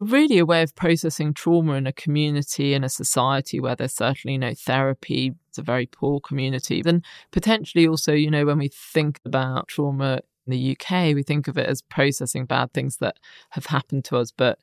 really 0.00 0.38
a 0.38 0.46
way 0.46 0.62
of 0.62 0.74
processing 0.74 1.32
trauma 1.32 1.74
in 1.74 1.86
a 1.86 1.92
community 1.92 2.74
in 2.74 2.82
a 2.82 2.88
society 2.88 3.60
where 3.60 3.76
there's 3.76 3.94
certainly 3.94 4.36
no 4.36 4.52
therapy 4.52 5.32
it's 5.48 5.58
a 5.58 5.62
very 5.62 5.86
poor 5.86 6.18
community. 6.18 6.82
And 6.84 7.04
potentially 7.30 7.86
also 7.86 8.12
you 8.12 8.30
know 8.30 8.44
when 8.44 8.58
we 8.58 8.68
think 8.68 9.20
about 9.24 9.68
trauma 9.68 10.20
in 10.46 10.50
the 10.50 10.76
UK 10.76 11.14
we 11.14 11.22
think 11.22 11.46
of 11.46 11.56
it 11.56 11.66
as 11.66 11.82
processing 11.82 12.46
bad 12.46 12.72
things 12.72 12.96
that 12.96 13.18
have 13.50 13.66
happened 13.66 14.04
to 14.06 14.16
us 14.16 14.32
but 14.32 14.58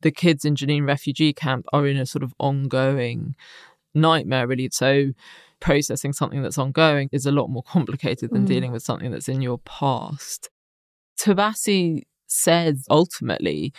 the 0.00 0.10
kids 0.10 0.44
in 0.44 0.56
Jenin 0.56 0.86
refugee 0.86 1.32
camp 1.32 1.66
are 1.72 1.86
in 1.86 1.96
a 1.96 2.06
sort 2.06 2.22
of 2.22 2.34
ongoing 2.38 3.36
nightmare 3.94 4.46
really. 4.46 4.68
So 4.72 5.12
processing 5.60 6.12
something 6.12 6.42
that's 6.42 6.58
ongoing 6.58 7.08
is 7.12 7.26
a 7.26 7.32
lot 7.32 7.48
more 7.48 7.62
complicated 7.62 8.30
than 8.30 8.44
mm. 8.44 8.48
dealing 8.48 8.72
with 8.72 8.82
something 8.82 9.10
that's 9.10 9.28
in 9.28 9.42
your 9.42 9.58
past. 9.58 10.48
Tabassi 11.20 12.02
says 12.30 12.84
ultimately 12.90 13.72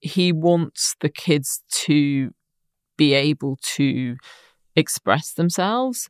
he 0.00 0.32
wants 0.32 0.96
the 1.00 1.08
kids 1.08 1.62
to 1.70 2.32
be 2.96 3.14
able 3.14 3.58
to 3.62 4.16
express 4.76 5.32
themselves. 5.32 6.08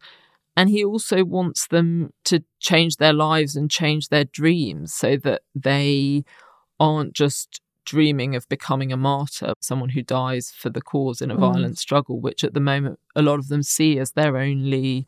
And 0.56 0.68
he 0.68 0.84
also 0.84 1.24
wants 1.24 1.68
them 1.68 2.12
to 2.24 2.42
change 2.58 2.96
their 2.96 3.12
lives 3.12 3.56
and 3.56 3.70
change 3.70 4.08
their 4.08 4.24
dreams 4.24 4.92
so 4.92 5.16
that 5.18 5.42
they 5.54 6.24
aren't 6.78 7.14
just 7.14 7.60
dreaming 7.84 8.36
of 8.36 8.48
becoming 8.48 8.92
a 8.92 8.96
martyr, 8.96 9.54
someone 9.60 9.90
who 9.90 10.02
dies 10.02 10.50
for 10.50 10.70
the 10.70 10.82
cause 10.82 11.20
in 11.20 11.30
a 11.30 11.36
mm. 11.36 11.40
violent 11.40 11.78
struggle, 11.78 12.20
which 12.20 12.44
at 12.44 12.54
the 12.54 12.60
moment 12.60 12.98
a 13.16 13.22
lot 13.22 13.38
of 13.38 13.48
them 13.48 13.62
see 13.62 13.98
as 13.98 14.12
their 14.12 14.36
only. 14.36 15.06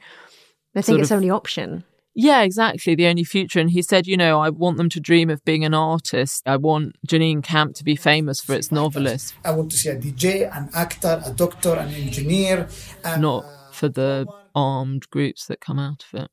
They 0.74 0.82
think 0.82 1.00
it's 1.00 1.10
of, 1.10 1.16
only 1.16 1.30
option. 1.30 1.84
Yeah, 2.14 2.42
exactly. 2.42 2.94
The 2.94 3.06
only 3.06 3.24
future. 3.24 3.58
And 3.58 3.70
he 3.70 3.80
said, 3.80 4.06
you 4.06 4.16
know, 4.16 4.40
I 4.40 4.50
want 4.50 4.76
them 4.76 4.88
to 4.90 5.00
dream 5.00 5.30
of 5.30 5.44
being 5.44 5.64
an 5.64 5.72
artist. 5.72 6.42
I 6.46 6.56
want 6.56 6.96
Jenin 7.06 7.42
Camp 7.42 7.74
to 7.76 7.84
be 7.84 7.96
famous 7.96 8.40
for 8.40 8.54
its 8.54 8.70
novelists. 8.70 9.32
I 9.44 9.52
want 9.52 9.70
to 9.70 9.76
see 9.76 9.88
a 9.88 9.96
DJ, 9.96 10.54
an 10.54 10.68
actor, 10.74 11.22
a 11.24 11.30
doctor, 11.30 11.72
an 11.74 11.88
engineer. 11.94 12.68
And, 13.04 13.22
Not 13.22 13.44
uh, 13.44 13.72
for 13.72 13.88
the 13.88 14.26
armed 14.54 15.08
groups 15.10 15.46
that 15.46 15.60
come 15.60 15.78
out 15.78 16.04
of 16.12 16.22
it. 16.22 16.30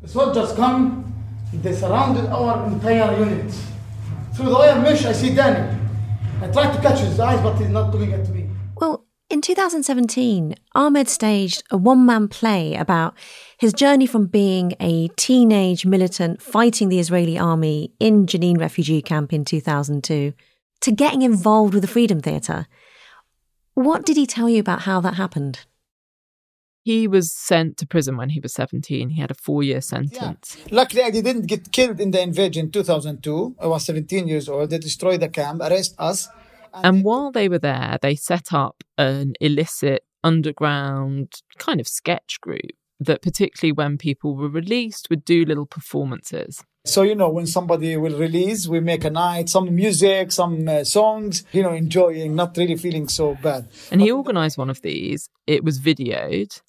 The 0.00 0.08
soldiers 0.08 0.52
come, 0.54 1.12
they 1.52 1.74
surrounded 1.74 2.26
our 2.26 2.66
entire 2.66 3.18
unit. 3.18 3.52
Through 4.34 4.46
the 4.46 4.52
wire 4.52 4.80
mesh, 4.80 5.04
I 5.04 5.12
see 5.12 5.34
Danny. 5.34 5.78
I 6.42 6.48
tried 6.48 6.74
to 6.76 6.82
catch 6.82 7.00
his 7.00 7.18
eyes, 7.18 7.40
but 7.40 7.56
he's 7.56 7.68
not 7.68 7.92
looking 7.92 8.12
at 8.12 8.28
me. 8.28 8.48
Well, 8.76 9.05
in 9.28 9.40
2017, 9.40 10.54
Ahmed 10.74 11.08
staged 11.08 11.62
a 11.70 11.76
one 11.76 12.06
man 12.06 12.28
play 12.28 12.74
about 12.74 13.14
his 13.58 13.72
journey 13.72 14.06
from 14.06 14.26
being 14.26 14.74
a 14.78 15.08
teenage 15.16 15.84
militant 15.84 16.40
fighting 16.40 16.88
the 16.88 17.00
Israeli 17.00 17.38
army 17.38 17.92
in 17.98 18.26
Jenin 18.26 18.58
refugee 18.58 19.02
camp 19.02 19.32
in 19.32 19.44
2002 19.44 20.32
to 20.80 20.92
getting 20.92 21.22
involved 21.22 21.74
with 21.74 21.82
the 21.82 21.88
Freedom 21.88 22.20
Theatre. 22.20 22.66
What 23.74 24.06
did 24.06 24.16
he 24.16 24.26
tell 24.26 24.48
you 24.48 24.60
about 24.60 24.82
how 24.82 25.00
that 25.00 25.14
happened? 25.14 25.60
He 26.84 27.08
was 27.08 27.32
sent 27.32 27.78
to 27.78 27.86
prison 27.86 28.16
when 28.16 28.30
he 28.30 28.38
was 28.38 28.54
17. 28.54 29.08
He 29.10 29.20
had 29.20 29.32
a 29.32 29.34
four 29.34 29.64
year 29.64 29.80
sentence. 29.80 30.56
Yeah. 30.56 30.64
Luckily, 30.70 31.02
I 31.02 31.10
didn't 31.10 31.46
get 31.46 31.72
killed 31.72 31.98
in 31.98 32.12
the 32.12 32.22
invasion 32.22 32.66
in 32.66 32.70
2002. 32.70 33.56
I 33.60 33.66
was 33.66 33.84
17 33.84 34.28
years 34.28 34.48
old. 34.48 34.70
They 34.70 34.78
destroyed 34.78 35.18
the 35.18 35.28
camp, 35.28 35.62
arrest 35.62 35.96
us. 35.98 36.28
And 36.74 37.04
while 37.04 37.30
they 37.32 37.48
were 37.48 37.58
there, 37.58 37.98
they 38.00 38.14
set 38.14 38.52
up 38.52 38.82
an 38.98 39.34
illicit 39.40 40.04
underground 40.22 41.42
kind 41.58 41.80
of 41.80 41.88
sketch 41.88 42.40
group 42.40 42.72
that, 43.00 43.22
particularly 43.22 43.72
when 43.72 43.98
people 43.98 44.34
were 44.36 44.48
released, 44.48 45.08
would 45.10 45.24
do 45.24 45.44
little 45.44 45.66
performances. 45.66 46.64
So, 46.84 47.02
you 47.02 47.16
know, 47.16 47.28
when 47.28 47.46
somebody 47.46 47.96
will 47.96 48.16
release, 48.16 48.68
we 48.68 48.78
make 48.78 49.04
a 49.04 49.10
night, 49.10 49.48
some 49.48 49.74
music, 49.74 50.30
some 50.30 50.68
uh, 50.68 50.84
songs, 50.84 51.44
you 51.52 51.62
know, 51.62 51.72
enjoying, 51.72 52.36
not 52.36 52.56
really 52.56 52.76
feeling 52.76 53.08
so 53.08 53.36
bad. 53.42 53.68
And 53.90 54.00
he 54.00 54.12
organized 54.12 54.56
one 54.56 54.70
of 54.70 54.82
these. 54.82 55.28
It 55.48 55.64
was 55.64 55.80
videoed, 55.80 56.60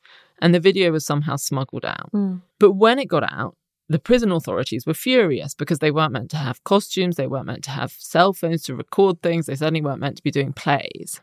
and 0.41 0.55
the 0.55 0.59
video 0.59 0.91
was 0.91 1.05
somehow 1.05 1.35
smuggled 1.35 1.85
out. 1.85 2.11
Mm. 2.13 2.41
But 2.59 2.71
when 2.71 2.97
it 2.97 3.05
got 3.05 3.31
out, 3.31 3.55
the 3.89 3.99
prison 3.99 4.31
authorities 4.31 4.85
were 4.85 4.93
furious 4.93 5.53
because 5.53 5.79
they 5.79 5.91
weren't 5.91 6.13
meant 6.13 6.31
to 6.31 6.37
have 6.37 6.63
costumes, 6.63 7.15
they 7.15 7.27
weren't 7.27 7.45
meant 7.45 7.63
to 7.65 7.71
have 7.71 7.91
cell 7.97 8.33
phones 8.33 8.63
to 8.63 8.75
record 8.75 9.21
things, 9.21 9.45
they 9.45 9.55
certainly 9.55 9.81
weren't 9.81 10.01
meant 10.01 10.17
to 10.17 10.23
be 10.23 10.31
doing 10.31 10.53
plays. 10.53 11.21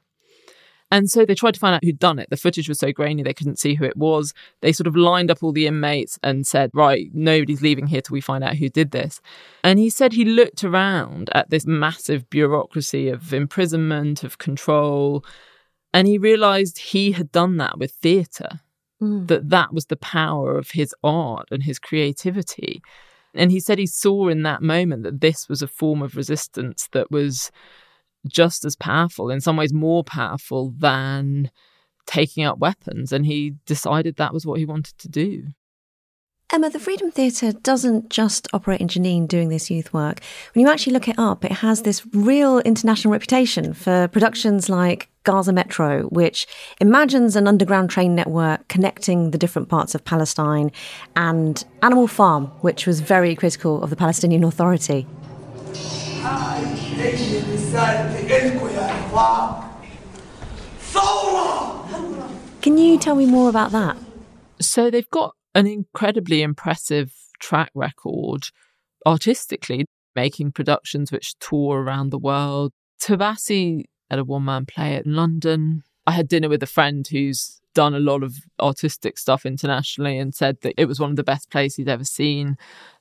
And 0.90 1.10
so 1.10 1.24
they 1.24 1.34
tried 1.34 1.54
to 1.54 1.60
find 1.60 1.74
out 1.74 1.82
who'd 1.82 1.98
done 1.98 2.18
it. 2.18 2.30
The 2.30 2.36
footage 2.36 2.68
was 2.68 2.78
so 2.78 2.92
grainy 2.92 3.22
they 3.22 3.34
couldn't 3.34 3.58
see 3.58 3.74
who 3.74 3.84
it 3.84 3.96
was. 3.96 4.32
They 4.60 4.72
sort 4.72 4.86
of 4.86 4.94
lined 4.94 5.30
up 5.30 5.42
all 5.42 5.50
the 5.50 5.66
inmates 5.66 6.18
and 6.22 6.46
said, 6.46 6.70
Right, 6.72 7.10
nobody's 7.12 7.62
leaving 7.62 7.88
here 7.88 8.00
till 8.00 8.14
we 8.14 8.20
find 8.20 8.44
out 8.44 8.56
who 8.56 8.68
did 8.68 8.92
this. 8.92 9.20
And 9.64 9.78
he 9.78 9.90
said 9.90 10.12
he 10.12 10.24
looked 10.24 10.62
around 10.62 11.30
at 11.34 11.50
this 11.50 11.66
massive 11.66 12.30
bureaucracy 12.30 13.08
of 13.08 13.34
imprisonment, 13.34 14.22
of 14.22 14.38
control, 14.38 15.24
and 15.92 16.06
he 16.06 16.18
realized 16.18 16.78
he 16.78 17.12
had 17.12 17.32
done 17.32 17.56
that 17.56 17.78
with 17.78 17.90
theatre 17.90 18.60
mm. 19.04 19.28
that 19.28 19.50
that 19.50 19.72
was 19.72 19.86
the 19.86 19.96
power 19.96 20.56
of 20.58 20.70
his 20.70 20.94
art 21.02 21.48
and 21.50 21.62
his 21.62 21.78
creativity. 21.78 22.82
And 23.34 23.50
he 23.50 23.60
said 23.60 23.78
he 23.78 23.86
saw 23.86 24.28
in 24.28 24.42
that 24.42 24.62
moment 24.62 25.02
that 25.02 25.20
this 25.20 25.48
was 25.48 25.60
a 25.62 25.68
form 25.68 26.02
of 26.02 26.16
resistance 26.16 26.88
that 26.92 27.10
was 27.10 27.50
just 28.26 28.64
as 28.64 28.76
powerful, 28.76 29.30
in 29.30 29.40
some 29.40 29.56
ways 29.56 29.72
more 29.72 30.04
powerful 30.04 30.72
than 30.78 31.50
taking 32.06 32.44
up 32.44 32.58
weapons. 32.58 33.12
And 33.12 33.26
he 33.26 33.54
decided 33.66 34.16
that 34.16 34.32
was 34.32 34.46
what 34.46 34.58
he 34.58 34.64
wanted 34.64 34.96
to 34.98 35.08
do. 35.08 35.44
Emma, 36.54 36.70
the 36.70 36.78
Freedom 36.78 37.10
Theatre 37.10 37.50
doesn't 37.50 38.10
just 38.10 38.46
operate 38.52 38.80
in 38.80 38.86
Jenin 38.86 39.26
doing 39.26 39.48
this 39.48 39.72
youth 39.72 39.92
work. 39.92 40.20
When 40.52 40.64
you 40.64 40.70
actually 40.70 40.92
look 40.92 41.08
it 41.08 41.18
up, 41.18 41.44
it 41.44 41.50
has 41.50 41.82
this 41.82 42.06
real 42.14 42.60
international 42.60 43.10
reputation 43.10 43.74
for 43.74 44.06
productions 44.06 44.68
like 44.68 45.08
Gaza 45.24 45.52
Metro, 45.52 46.04
which 46.10 46.46
imagines 46.80 47.34
an 47.34 47.48
underground 47.48 47.90
train 47.90 48.14
network 48.14 48.68
connecting 48.68 49.32
the 49.32 49.36
different 49.36 49.68
parts 49.68 49.96
of 49.96 50.04
Palestine, 50.04 50.70
and 51.16 51.64
Animal 51.82 52.06
Farm, 52.06 52.44
which 52.60 52.86
was 52.86 53.00
very 53.00 53.34
critical 53.34 53.82
of 53.82 53.90
the 53.90 53.96
Palestinian 53.96 54.44
Authority. 54.44 55.08
Can 62.62 62.78
you 62.78 62.96
tell 62.96 63.16
me 63.16 63.26
more 63.26 63.48
about 63.48 63.72
that? 63.72 63.96
So 64.60 64.88
they've 64.88 65.10
got 65.10 65.34
an 65.54 65.66
incredibly 65.66 66.42
impressive 66.42 67.12
track 67.38 67.70
record 67.74 68.44
artistically, 69.06 69.86
making 70.16 70.52
productions 70.52 71.12
which 71.12 71.34
tour 71.38 71.82
around 71.82 72.10
the 72.10 72.18
world. 72.18 72.72
Tabassi 73.00 73.84
had 74.10 74.18
a 74.18 74.24
one 74.24 74.44
man 74.44 74.66
play 74.66 75.00
in 75.04 75.14
London. 75.14 75.82
I 76.06 76.12
had 76.12 76.28
dinner 76.28 76.48
with 76.48 76.62
a 76.62 76.66
friend 76.66 77.06
who's 77.06 77.60
done 77.74 77.94
a 77.94 78.00
lot 78.00 78.22
of 78.22 78.36
artistic 78.60 79.18
stuff 79.18 79.44
internationally 79.44 80.18
and 80.18 80.34
said 80.34 80.58
that 80.62 80.74
it 80.76 80.86
was 80.86 81.00
one 81.00 81.10
of 81.10 81.16
the 81.16 81.24
best 81.24 81.50
plays 81.50 81.74
he'd 81.74 81.88
ever 81.88 82.04
seen. 82.04 82.56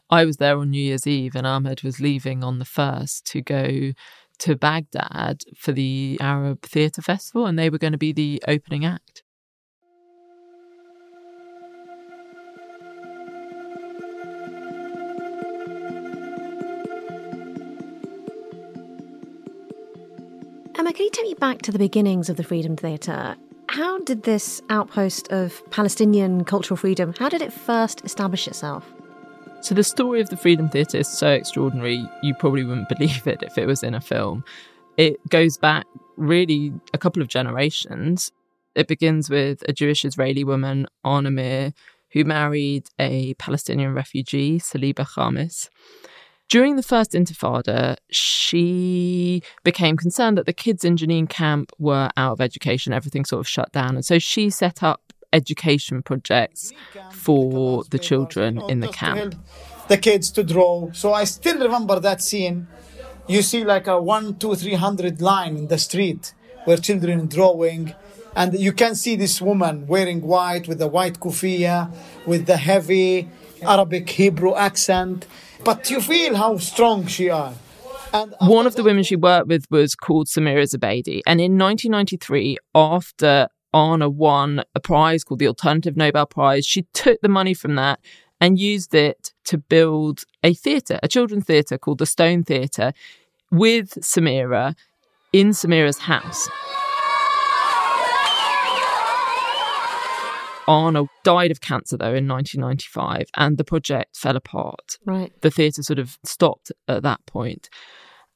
I 0.10 0.26
was 0.26 0.38
there 0.38 0.58
on 0.58 0.72
New 0.72 0.82
Year's 0.82 1.08
Eve 1.08 1.36
and 1.36 1.48
Ahmed 1.48 1.84
was 1.84 2.00
leaving 2.00 2.44
on 2.44 2.60
the 2.60 2.66
first 2.66 3.26
to 3.28 3.42
go 3.42 3.94
to 4.40 4.56
Baghdad 4.56 5.44
for 5.56 5.72
the 5.72 6.18
Arab 6.20 6.64
Theatre 6.64 7.02
Festival 7.02 7.46
and 7.46 7.58
they 7.58 7.70
were 7.70 7.78
going 7.78 7.94
to 7.94 8.00
be 8.00 8.14
the 8.14 8.42
opening 8.48 8.84
act. 8.84 9.23
Take 21.14 21.26
me 21.26 21.34
back 21.36 21.62
to 21.62 21.72
the 21.72 21.78
beginnings 21.78 22.28
of 22.28 22.38
the 22.38 22.44
Freedom 22.44 22.76
Theatre? 22.76 23.36
How 23.70 24.00
did 24.00 24.24
this 24.24 24.64
outpost 24.72 25.32
of 25.32 25.62
Palestinian 25.70 26.44
cultural 26.44 26.76
freedom, 26.76 27.14
how 27.20 27.30
did 27.30 27.44
it 27.44 27.54
first 27.54 28.04
establish 28.04 28.48
itself? 28.48 28.92
So 29.62 29.76
the 29.76 29.84
story 29.84 30.22
of 30.22 30.30
the 30.30 30.38
Freedom 30.38 30.70
Theatre 30.70 30.98
is 30.98 31.08
so 31.08 31.30
extraordinary, 31.30 32.04
you 32.24 32.34
probably 32.34 32.64
wouldn't 32.64 32.90
believe 32.98 33.28
it 33.28 33.44
if 33.44 33.60
it 33.60 33.68
was 33.68 33.84
in 33.84 33.94
a 33.94 34.02
film. 34.02 34.44
It 34.98 35.18
goes 35.30 35.56
back 35.56 35.86
really 36.18 36.74
a 36.96 36.98
couple 36.98 37.22
of 37.22 37.28
generations. 37.28 38.32
It 38.74 38.88
begins 38.88 39.30
with 39.30 39.64
a 39.70 39.72
Jewish 39.72 40.04
Israeli 40.04 40.44
woman, 40.44 40.88
Anna 41.06 41.30
Meir, 41.30 41.74
who 42.14 42.24
married 42.24 42.90
a 42.98 43.36
Palestinian 43.36 43.94
refugee, 43.94 44.60
Saliba 44.60 45.06
Khamis. 45.06 45.70
During 46.54 46.76
the 46.76 46.84
first 46.84 47.14
intifada, 47.14 47.98
she 48.12 49.42
became 49.64 49.98
concerned 49.98 50.38
that 50.38 50.46
the 50.46 50.54
kids 50.54 50.86
in 50.86 50.98
Jenin 50.98 51.28
camp 51.28 51.72
were 51.80 52.12
out 52.16 52.34
of 52.34 52.42
education, 52.42 52.94
everything 52.94 53.26
sort 53.26 53.40
of 53.40 53.48
shut 53.48 53.72
down. 53.72 53.96
And 53.96 54.06
so 54.06 54.20
she 54.20 54.52
set 54.52 54.84
up 54.84 55.02
education 55.40 56.04
projects 56.04 56.72
for 57.12 57.86
the 57.86 57.98
children 57.98 58.62
in 58.70 58.82
the 58.82 58.88
camp. 58.90 59.34
The 59.88 59.98
kids 59.98 60.30
to 60.34 60.44
draw. 60.44 60.92
So 60.92 61.12
I 61.12 61.24
still 61.24 61.60
remember 61.60 62.00
that 62.00 62.22
scene. 62.22 62.68
You 63.28 63.42
see 63.42 63.64
like 63.64 63.88
a 63.88 64.00
one, 64.00 64.36
two, 64.36 64.54
three 64.54 64.76
hundred 64.76 65.24
line 65.24 65.58
in 65.58 65.70
the 65.70 65.80
street 65.80 66.36
where 66.66 66.78
children 66.78 67.26
drawing. 67.26 67.96
And 68.36 68.54
you 68.54 68.74
can 68.74 68.94
see 68.94 69.16
this 69.16 69.42
woman 69.42 69.88
wearing 69.88 70.22
white 70.22 70.68
with 70.68 70.78
the 70.78 70.88
white 70.88 71.20
kufiya, 71.20 71.92
with 72.28 72.46
the 72.46 72.58
heavy 72.58 73.28
Arabic 73.64 74.08
Hebrew 74.08 74.54
accent 74.54 75.26
but 75.64 75.90
you 75.90 76.02
feel 76.02 76.36
how 76.36 76.58
strong 76.58 77.08
she 77.08 77.30
are. 77.30 77.54
And 78.14 78.36
One 78.40 78.68
of 78.68 78.76
the 78.76 78.84
women 78.84 79.04
she 79.04 79.16
worked 79.16 79.48
with 79.48 79.66
was 79.72 79.96
called 79.96 80.28
Samira 80.28 80.64
Zubeidi. 80.64 81.22
And 81.26 81.42
in 81.42 81.58
1993, 81.58 82.58
after 82.76 83.48
Anna 83.74 84.08
won 84.10 84.64
a 84.76 84.80
prize 84.80 85.24
called 85.24 85.40
the 85.40 85.48
Alternative 85.48 85.98
Nobel 85.98 86.28
Prize, 86.28 86.66
she 86.66 86.84
took 86.94 87.20
the 87.22 87.30
money 87.30 87.54
from 87.54 87.76
that 87.76 88.00
and 88.40 88.60
used 88.60 88.94
it 88.94 89.34
to 89.46 89.58
build 89.58 90.26
a 90.44 90.54
theatre, 90.54 91.00
a 91.02 91.08
children's 91.08 91.46
theatre 91.46 91.78
called 91.78 91.98
the 91.98 92.06
Stone 92.06 92.44
Theatre, 92.44 92.94
with 93.52 93.92
Samira 94.02 94.76
in 95.32 95.50
Samira's 95.50 96.00
house. 96.00 96.50
Anna 100.68 101.06
died 101.24 101.52
of 101.52 101.62
cancer 101.62 101.98
though 101.98 102.14
in 102.14 102.28
1995 102.28 103.28
and 103.36 103.58
the 103.58 103.64
project 103.64 104.16
fell 104.16 104.36
apart. 104.36 104.98
Right. 105.06 105.34
The 105.42 105.52
theatre 105.52 105.84
sort 105.84 106.00
of 106.00 106.18
stopped 106.24 106.72
at 106.88 107.04
that 107.04 107.26
point. 107.26 107.70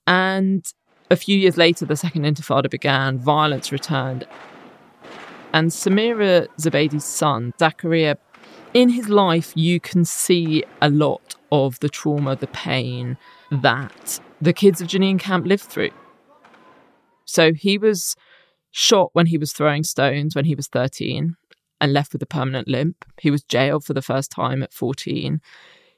And 0.05 0.65
a 1.09 1.15
few 1.15 1.37
years 1.37 1.57
later, 1.57 1.85
the 1.85 1.95
second 1.95 2.23
intifada 2.23 2.69
began, 2.69 3.17
violence 3.17 3.71
returned. 3.71 4.27
And 5.53 5.69
Samira 5.69 6.47
Zubeidi's 6.59 7.05
son, 7.05 7.53
Zakaria, 7.59 8.17
in 8.73 8.89
his 8.89 9.07
life, 9.07 9.53
you 9.55 9.79
can 9.79 10.03
see 10.03 10.63
a 10.81 10.89
lot 10.89 11.35
of 11.51 11.79
the 11.79 11.89
trauma, 11.89 12.35
the 12.35 12.47
pain 12.47 13.17
that 13.49 14.19
the 14.41 14.53
kids 14.53 14.81
of 14.81 14.87
Jenin 14.87 15.19
camp 15.19 15.45
lived 15.45 15.63
through. 15.63 15.91
So 17.25 17.53
he 17.53 17.77
was 17.77 18.15
shot 18.71 19.09
when 19.13 19.27
he 19.27 19.37
was 19.37 19.53
throwing 19.53 19.83
stones 19.83 20.35
when 20.35 20.45
he 20.45 20.53
was 20.53 20.67
13 20.67 21.35
and 21.79 21.93
left 21.93 22.13
with 22.13 22.21
a 22.21 22.27
permanent 22.27 22.67
limp. 22.67 23.05
He 23.19 23.31
was 23.31 23.43
jailed 23.43 23.85
for 23.85 23.93
the 23.93 24.01
first 24.01 24.31
time 24.31 24.63
at 24.63 24.73
14. 24.73 25.41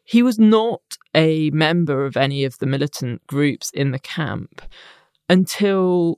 He 0.04 0.24
was 0.24 0.40
not 0.40 0.82
a 1.14 1.50
member 1.52 2.06
of 2.06 2.18
any 2.18 2.44
of 2.44 2.58
the 2.58 2.66
militant 2.66 3.26
groups 3.28 3.70
in 3.72 3.92
the 3.92 4.00
camp 4.00 4.62
until 5.30 6.18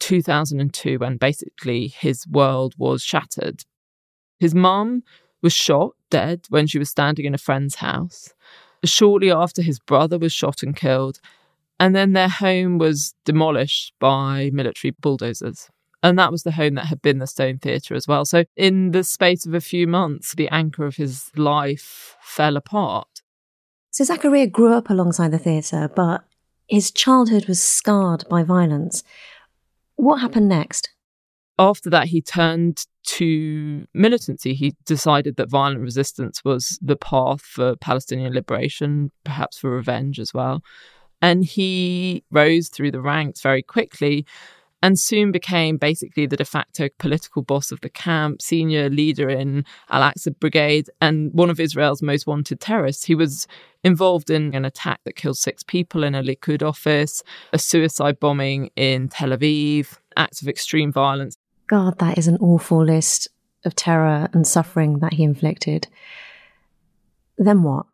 2002, 0.00 0.98
when 0.98 1.16
basically 1.16 1.86
his 1.86 2.26
world 2.26 2.74
was 2.76 3.02
shattered. 3.02 3.64
His 4.40 4.54
mum 4.54 5.04
was 5.42 5.52
shot 5.52 5.92
dead 6.10 6.46
when 6.48 6.66
she 6.66 6.78
was 6.78 6.90
standing 6.90 7.24
in 7.24 7.34
a 7.34 7.38
friend's 7.38 7.76
house. 7.76 8.34
Shortly 8.84 9.30
after, 9.30 9.62
his 9.62 9.78
brother 9.78 10.18
was 10.18 10.32
shot 10.32 10.62
and 10.62 10.74
killed, 10.74 11.20
and 11.78 11.94
then 11.94 12.12
their 12.12 12.28
home 12.28 12.78
was 12.78 13.14
demolished 13.24 13.94
by 14.00 14.50
military 14.52 14.90
bulldozers. 14.90 15.68
And 16.02 16.18
that 16.18 16.32
was 16.32 16.44
the 16.44 16.52
home 16.52 16.74
that 16.74 16.86
had 16.86 17.02
been 17.02 17.18
the 17.18 17.26
Stone 17.26 17.58
Theatre 17.58 17.94
as 17.94 18.08
well. 18.08 18.24
So, 18.24 18.44
in 18.56 18.92
the 18.92 19.04
space 19.04 19.44
of 19.44 19.52
a 19.52 19.60
few 19.60 19.86
months, 19.86 20.34
the 20.34 20.48
anchor 20.48 20.86
of 20.86 20.96
his 20.96 21.30
life 21.36 22.16
fell 22.22 22.56
apart. 22.56 23.20
So, 23.90 24.04
Zakaria 24.04 24.50
grew 24.50 24.72
up 24.72 24.88
alongside 24.88 25.30
the 25.30 25.38
theatre, 25.38 25.90
but 25.94 26.24
his 26.68 26.90
childhood 26.90 27.46
was 27.46 27.62
scarred 27.62 28.24
by 28.30 28.42
violence. 28.42 29.02
What 29.96 30.20
happened 30.20 30.48
next? 30.48 30.90
After 31.58 31.90
that, 31.90 32.06
he 32.06 32.22
turned 32.22 32.86
to 33.04 33.86
militancy. 33.92 34.54
He 34.54 34.74
decided 34.86 35.36
that 35.36 35.50
violent 35.50 35.80
resistance 35.80 36.42
was 36.42 36.78
the 36.80 36.96
path 36.96 37.42
for 37.42 37.76
Palestinian 37.76 38.32
liberation, 38.32 39.10
perhaps 39.24 39.58
for 39.58 39.70
revenge 39.70 40.18
as 40.18 40.32
well. 40.32 40.62
And 41.20 41.44
he 41.44 42.24
rose 42.30 42.68
through 42.70 42.92
the 42.92 43.02
ranks 43.02 43.42
very 43.42 43.62
quickly 43.62 44.24
and 44.82 44.98
soon 44.98 45.30
became 45.30 45.76
basically 45.76 46.26
the 46.26 46.36
de 46.36 46.44
facto 46.44 46.88
political 46.98 47.42
boss 47.42 47.70
of 47.70 47.80
the 47.80 47.88
camp, 47.88 48.40
senior 48.40 48.88
leader 48.88 49.28
in 49.28 49.64
Al 49.90 50.10
Aqsa 50.10 50.38
Brigade, 50.38 50.88
and 51.00 51.32
one 51.32 51.50
of 51.50 51.60
Israel's 51.60 52.02
most 52.02 52.26
wanted 52.26 52.60
terrorists. 52.60 53.04
He 53.04 53.14
was 53.14 53.46
involved 53.84 54.30
in 54.30 54.54
an 54.54 54.64
attack 54.64 55.00
that 55.04 55.16
killed 55.16 55.36
six 55.36 55.62
people 55.62 56.02
in 56.04 56.14
a 56.14 56.22
Likud 56.22 56.62
office, 56.62 57.22
a 57.52 57.58
suicide 57.58 58.18
bombing 58.20 58.70
in 58.76 59.08
Tel 59.08 59.30
Aviv, 59.30 59.98
acts 60.16 60.42
of 60.42 60.48
extreme 60.48 60.92
violence. 60.92 61.36
God, 61.66 61.98
that 61.98 62.18
is 62.18 62.26
an 62.26 62.36
awful 62.38 62.84
list 62.84 63.28
of 63.64 63.74
terror 63.74 64.28
and 64.32 64.46
suffering 64.46 64.98
that 65.00 65.14
he 65.14 65.22
inflicted. 65.22 65.88
Then 67.36 67.62
what? 67.62 67.86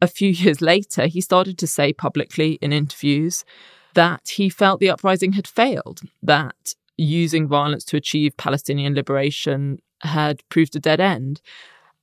A 0.00 0.06
few 0.06 0.30
years 0.32 0.60
later, 0.60 1.06
he 1.06 1.20
started 1.20 1.58
to 1.58 1.66
say 1.66 1.92
publicly 1.92 2.58
in 2.60 2.72
interviews 2.72 3.44
that 3.96 4.28
he 4.28 4.48
felt 4.48 4.78
the 4.78 4.90
uprising 4.90 5.32
had 5.32 5.48
failed, 5.48 6.00
that 6.22 6.74
using 6.96 7.48
violence 7.48 7.84
to 7.86 7.96
achieve 7.96 8.36
Palestinian 8.36 8.94
liberation 8.94 9.78
had 10.02 10.46
proved 10.48 10.76
a 10.76 10.80
dead 10.80 11.00
end, 11.00 11.40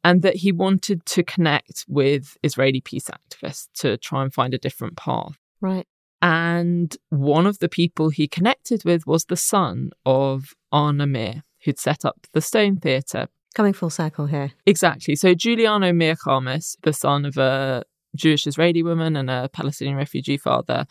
and 0.03 0.21
that 0.21 0.37
he 0.37 0.51
wanted 0.51 1.05
to 1.05 1.23
connect 1.23 1.85
with 1.87 2.35
Israeli 2.43 2.81
peace 2.81 3.09
activists 3.09 3.69
to 3.75 3.97
try 3.97 4.23
and 4.23 4.33
find 4.33 4.53
a 4.53 4.57
different 4.57 4.97
path. 4.97 5.37
Right. 5.61 5.87
And 6.21 6.95
one 7.09 7.45
of 7.45 7.59
the 7.59 7.69
people 7.69 8.09
he 8.09 8.27
connected 8.27 8.83
with 8.83 9.05
was 9.05 9.25
the 9.25 9.37
son 9.37 9.91
of 10.05 10.53
Anna 10.71 11.07
Meir, 11.07 11.43
who'd 11.63 11.79
set 11.79 12.03
up 12.03 12.27
the 12.33 12.41
Stone 12.41 12.77
Theatre. 12.77 13.27
Coming 13.55 13.73
full 13.73 13.89
circle 13.89 14.25
here. 14.25 14.51
Exactly. 14.65 15.15
So 15.15 15.33
Giuliano 15.33 15.91
Khamis, 15.91 16.75
the 16.81 16.93
son 16.93 17.25
of 17.25 17.37
a 17.37 17.83
Jewish 18.15 18.47
Israeli 18.47 18.83
woman 18.83 19.15
and 19.15 19.29
a 19.29 19.49
Palestinian 19.53 19.97
refugee 19.97 20.37
father, 20.37 20.87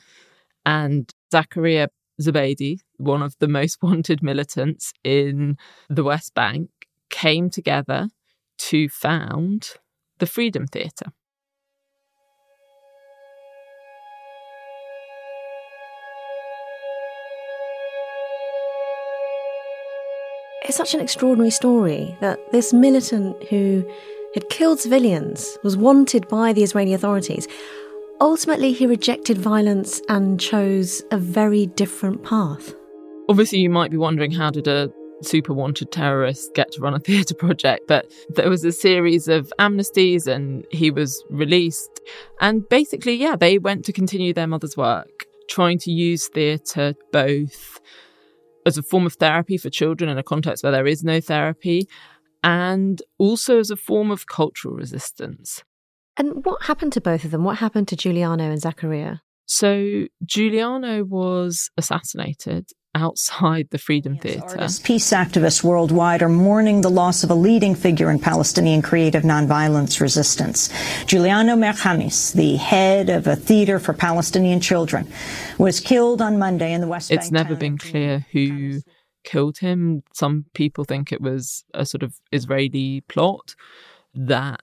and 0.65 1.11
Zakaria 1.33 1.89
Zubeidi, 2.21 2.79
one 2.97 3.23
of 3.23 3.37
the 3.39 3.49
most 3.49 3.79
wanted 3.83 4.23
militants 4.23 4.93
in 5.05 5.57
the 5.89 6.05
West 6.05 6.35
Bank, 6.35 6.71
came 7.11 7.51
together 7.51 8.09
to 8.59 8.89
found 8.89 9.71
the 10.19 10.27
Freedom 10.27 10.67
Theatre. 10.67 11.13
It's 20.65 20.77
such 20.77 20.95
an 20.95 21.01
extraordinary 21.01 21.51
story 21.51 22.17
that 22.21 22.39
this 22.53 22.73
militant 22.73 23.43
who 23.49 23.85
had 24.33 24.49
killed 24.49 24.81
civilians 24.81 25.59
was 25.63 25.77
wanted 25.77 26.29
by 26.29 26.53
the 26.53 26.63
Israeli 26.63 26.95
authorities. 26.95 27.47
Ultimately, 28.23 28.73
he 28.73 28.87
rejected 28.87 29.37
violence 29.37 30.01
and 30.09 30.39
chose 30.39 31.03
a 31.11 31.19
very 31.19 31.67
different 31.67 32.23
path. 32.23 32.73
Obviously, 33.29 33.59
you 33.59 33.69
might 33.69 33.91
be 33.91 33.97
wondering 33.97 34.31
how 34.31 34.49
did 34.49 34.69
a 34.69 34.93
super 35.23 35.53
wanted 35.53 35.91
terrorist 35.91 36.55
get 36.55 36.71
to 36.71 36.81
run 36.81 36.95
a 36.95 37.01
theatre 37.07 37.35
project? 37.35 37.89
But 37.89 38.13
there 38.29 38.49
was 38.49 38.65
a 38.65 38.71
series 38.71 39.27
of 39.27 39.53
amnesties 39.59 40.29
and 40.29 40.65
he 40.71 40.93
was 40.93 41.21
released. 41.31 42.01
And 42.41 42.63
basically, 42.69 43.15
yeah, 43.15 43.35
they 43.35 43.59
went 43.59 43.85
to 43.87 43.93
continue 43.93 44.33
their 44.33 44.47
mother's 44.47 44.77
work, 44.77 45.27
trying 45.49 45.79
to 45.81 45.91
use 45.91 46.29
theatre 46.29 46.95
both 47.11 47.81
as 48.65 48.79
a 48.79 48.85
form 48.85 49.05
of 49.05 49.15
therapy 49.15 49.59
for 49.59 49.69
children 49.69 50.09
in 50.09 50.17
a 50.17 50.23
context 50.23 50.63
where 50.63 50.71
there 50.71 50.87
is 50.87 51.03
no 51.03 51.21
therapy, 51.21 51.89
and 52.45 53.03
also 53.19 53.59
as 53.59 53.73
a 53.73 53.77
form 53.77 54.13
of 54.13 54.29
cultural 54.29 54.77
resistance. 54.77 55.65
And 56.17 56.45
what 56.45 56.65
happened 56.65 56.93
to 56.95 57.01
both 57.01 57.25
of 57.25 57.31
them? 57.31 57.45
What 57.45 57.59
happened 57.59 57.89
to 57.89 57.97
Giuliano 57.97 58.51
and 58.51 58.61
Zakaria? 58.61 59.21
So, 59.47 60.07
Giuliano 60.25 61.05
was 61.05 61.71
assassinated 61.77 62.69
outside 62.95 63.69
the 63.71 63.79
Freedom 63.79 64.19
Theatre. 64.19 64.67
Peace 64.85 65.11
activists 65.11 65.65
worldwide 65.65 66.23
are 66.23 66.29
mourning 66.29 66.83
the 66.83 66.91
loss 66.91 67.25
of 67.25 67.31
a 67.31 67.35
leading 67.35 67.75
figure 67.75 68.11
in 68.11 68.19
Palestinian 68.19 68.83
creative 68.83 69.23
nonviolence 69.23 70.01
resistance. 70.01 70.69
Giuliano 71.07 71.57
Mer-Khamis, 71.57 72.35
the 72.35 72.57
head 72.57 73.09
of 73.09 73.27
a 73.27 73.35
theater 73.35 73.79
for 73.79 73.95
Palestinian 73.95 74.61
children, 74.61 75.11
was 75.59 75.81
killed 75.81 76.21
on 76.21 76.39
Monday 76.39 76.73
in 76.73 76.83
the 76.83 76.87
West 76.87 77.09
Bank. 77.09 77.21
It's 77.21 77.31
never 77.31 77.57
been 77.57 77.79
clear 77.79 78.27
who 78.33 78.81
killed 79.25 79.59
him. 79.59 80.03
Some 80.13 80.45
people 80.53 80.85
think 80.85 81.13
it 81.13 81.23
was 81.23 81.65
a 81.73 81.87
sort 81.87 82.03
of 82.03 82.15
Israeli 82.31 83.03
plot 83.09 83.55
that 84.15 84.61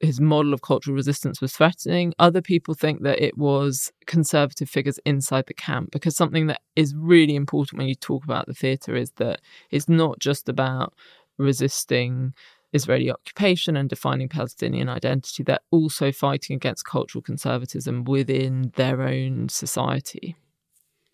his 0.00 0.20
model 0.20 0.52
of 0.52 0.62
cultural 0.62 0.94
resistance 0.94 1.40
was 1.40 1.54
threatening. 1.54 2.12
Other 2.18 2.42
people 2.42 2.74
think 2.74 3.02
that 3.02 3.20
it 3.22 3.36
was 3.38 3.92
conservative 4.06 4.68
figures 4.68 4.98
inside 5.04 5.46
the 5.46 5.54
camp 5.54 5.90
because 5.90 6.16
something 6.16 6.48
that 6.48 6.60
is 6.74 6.94
really 6.94 7.34
important 7.34 7.78
when 7.78 7.88
you 7.88 7.94
talk 7.94 8.24
about 8.24 8.46
the 8.46 8.54
theatre 8.54 8.94
is 8.94 9.12
that 9.12 9.40
it's 9.70 9.88
not 9.88 10.18
just 10.18 10.48
about 10.48 10.94
resisting 11.38 12.34
Israeli 12.72 13.10
occupation 13.10 13.76
and 13.76 13.88
defining 13.88 14.28
Palestinian 14.28 14.88
identity, 14.88 15.42
they're 15.42 15.58
also 15.70 16.12
fighting 16.12 16.56
against 16.56 16.84
cultural 16.84 17.22
conservatism 17.22 18.04
within 18.04 18.72
their 18.76 19.02
own 19.02 19.48
society. 19.48 20.36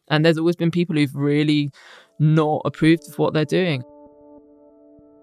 And 0.08 0.24
there's 0.24 0.38
always 0.38 0.56
been 0.56 0.70
people 0.70 0.96
who've 0.96 1.14
really 1.14 1.70
not 2.18 2.62
approved 2.64 3.08
of 3.08 3.18
what 3.18 3.32
they're 3.32 3.44
doing. 3.44 3.82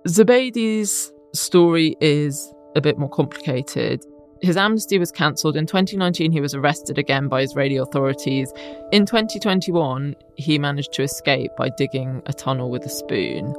Zubeidi's 0.08 1.12
story 1.34 1.96
is 2.00 2.54
a 2.76 2.82
bit 2.82 2.98
more 2.98 3.10
complicated. 3.10 4.04
His 4.42 4.56
amnesty 4.56 4.98
was 4.98 5.12
cancelled. 5.12 5.58
In 5.58 5.66
2019, 5.66 6.32
he 6.32 6.40
was 6.40 6.56
arrested 6.56 6.98
again 6.98 7.28
by 7.28 7.42
Israeli 7.42 7.76
authorities. 7.78 8.52
In 8.92 9.06
2021, 9.06 10.16
he 10.36 10.58
managed 10.58 10.94
to 10.94 11.04
escape 11.04 11.52
by 11.58 11.70
digging 11.78 12.22
a 12.26 12.34
tunnel 12.34 12.70
with 12.72 12.84
a 12.86 12.90
spoon, 12.90 13.54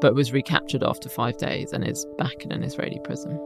but 0.00 0.14
was 0.14 0.32
recaptured 0.32 0.82
after 0.82 1.08
five 1.08 1.36
days 1.38 1.72
and 1.72 1.86
is 1.86 2.04
back 2.18 2.42
in 2.42 2.50
an 2.50 2.64
Israeli 2.64 3.00
prison. 3.04 3.38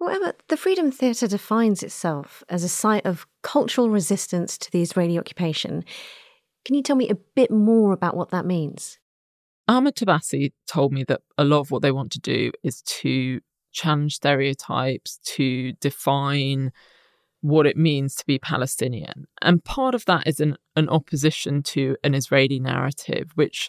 Well, 0.00 0.16
Emma, 0.16 0.32
the 0.48 0.56
Freedom 0.56 0.90
Theatre 0.90 1.26
defines 1.26 1.82
itself 1.82 2.42
as 2.48 2.64
a 2.64 2.70
site 2.70 3.04
of 3.04 3.26
cultural 3.42 3.90
resistance 3.90 4.56
to 4.56 4.70
the 4.70 4.80
Israeli 4.80 5.18
occupation. 5.18 5.84
Can 6.64 6.74
you 6.74 6.82
tell 6.82 6.96
me 6.96 7.10
a 7.10 7.18
bit 7.36 7.50
more 7.50 7.92
about 7.92 8.16
what 8.16 8.30
that 8.30 8.46
means? 8.46 8.98
Ahmed 9.68 9.96
Tabassi 9.96 10.52
told 10.66 10.94
me 10.94 11.04
that 11.04 11.20
a 11.36 11.44
lot 11.44 11.60
of 11.60 11.70
what 11.70 11.82
they 11.82 11.92
want 11.92 12.12
to 12.12 12.18
do 12.18 12.50
is 12.62 12.80
to 12.82 13.40
challenge 13.72 14.14
stereotypes, 14.14 15.18
to 15.24 15.72
define 15.74 16.72
what 17.42 17.66
it 17.66 17.76
means 17.76 18.14
to 18.14 18.26
be 18.26 18.38
Palestinian. 18.38 19.26
And 19.42 19.62
part 19.62 19.94
of 19.94 20.06
that 20.06 20.26
is 20.26 20.40
an, 20.40 20.56
an 20.76 20.88
opposition 20.88 21.62
to 21.64 21.96
an 22.02 22.14
Israeli 22.14 22.58
narrative, 22.58 23.32
which 23.34 23.68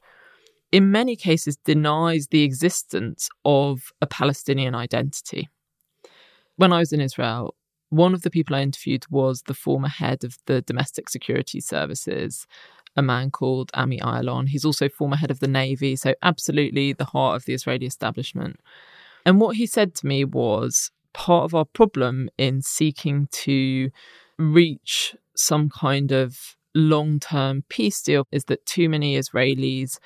in 0.72 0.92
many 0.92 1.18
cases 1.18 1.58
denies 1.58 2.28
the 2.28 2.44
existence 2.44 3.28
of 3.44 3.92
a 4.02 4.08
Palestinian 4.08 4.76
identity 4.76 5.50
when 6.56 6.74
I 6.74 6.80
was 6.80 6.94
in 6.94 7.02
Israel, 7.02 7.56
one 7.90 8.14
of 8.14 8.22
the 8.22 8.30
people 8.30 8.56
I 8.56 8.62
interviewed 8.62 9.06
was 9.10 9.44
the 9.44 9.54
former 9.54 9.90
head 9.90 10.24
of 10.24 10.38
the 10.46 10.62
domestic 10.62 11.10
security 11.10 11.60
services, 11.60 12.48
a 12.96 13.02
man 13.02 13.32
called 13.32 13.70
Ami 13.74 14.00
Ayalon. 14.00 14.48
He's 14.48 14.66
also 14.66 14.90
former 14.90 15.18
head 15.18 15.32
of 15.32 15.40
the 15.40 15.48
Navy, 15.48 15.96
so 15.96 16.14
absolutely 16.22 16.94
the 16.94 17.06
heart 17.06 17.36
of 17.36 17.46
the 17.46 17.54
Israeli 17.54 17.86
establishment. 17.86 18.60
And 19.26 19.40
what 19.40 19.58
he 19.58 19.66
said 19.66 19.94
to 19.96 20.08
me 20.08 20.26
was 20.26 20.92
part 21.14 21.44
of 21.44 21.54
our 21.54 21.66
problem 21.66 22.30
in 22.38 22.62
seeking 22.62 23.28
to 23.32 23.92
reach 24.38 25.16
some 25.36 25.70
kind 25.70 26.12
of 26.12 26.56
long 26.74 27.20
term 27.20 27.64
peace 27.70 28.02
deal 28.02 28.26
is 28.32 28.46
that 28.46 28.66
too 28.66 28.88
many 28.88 29.18
Israelis 29.18 29.98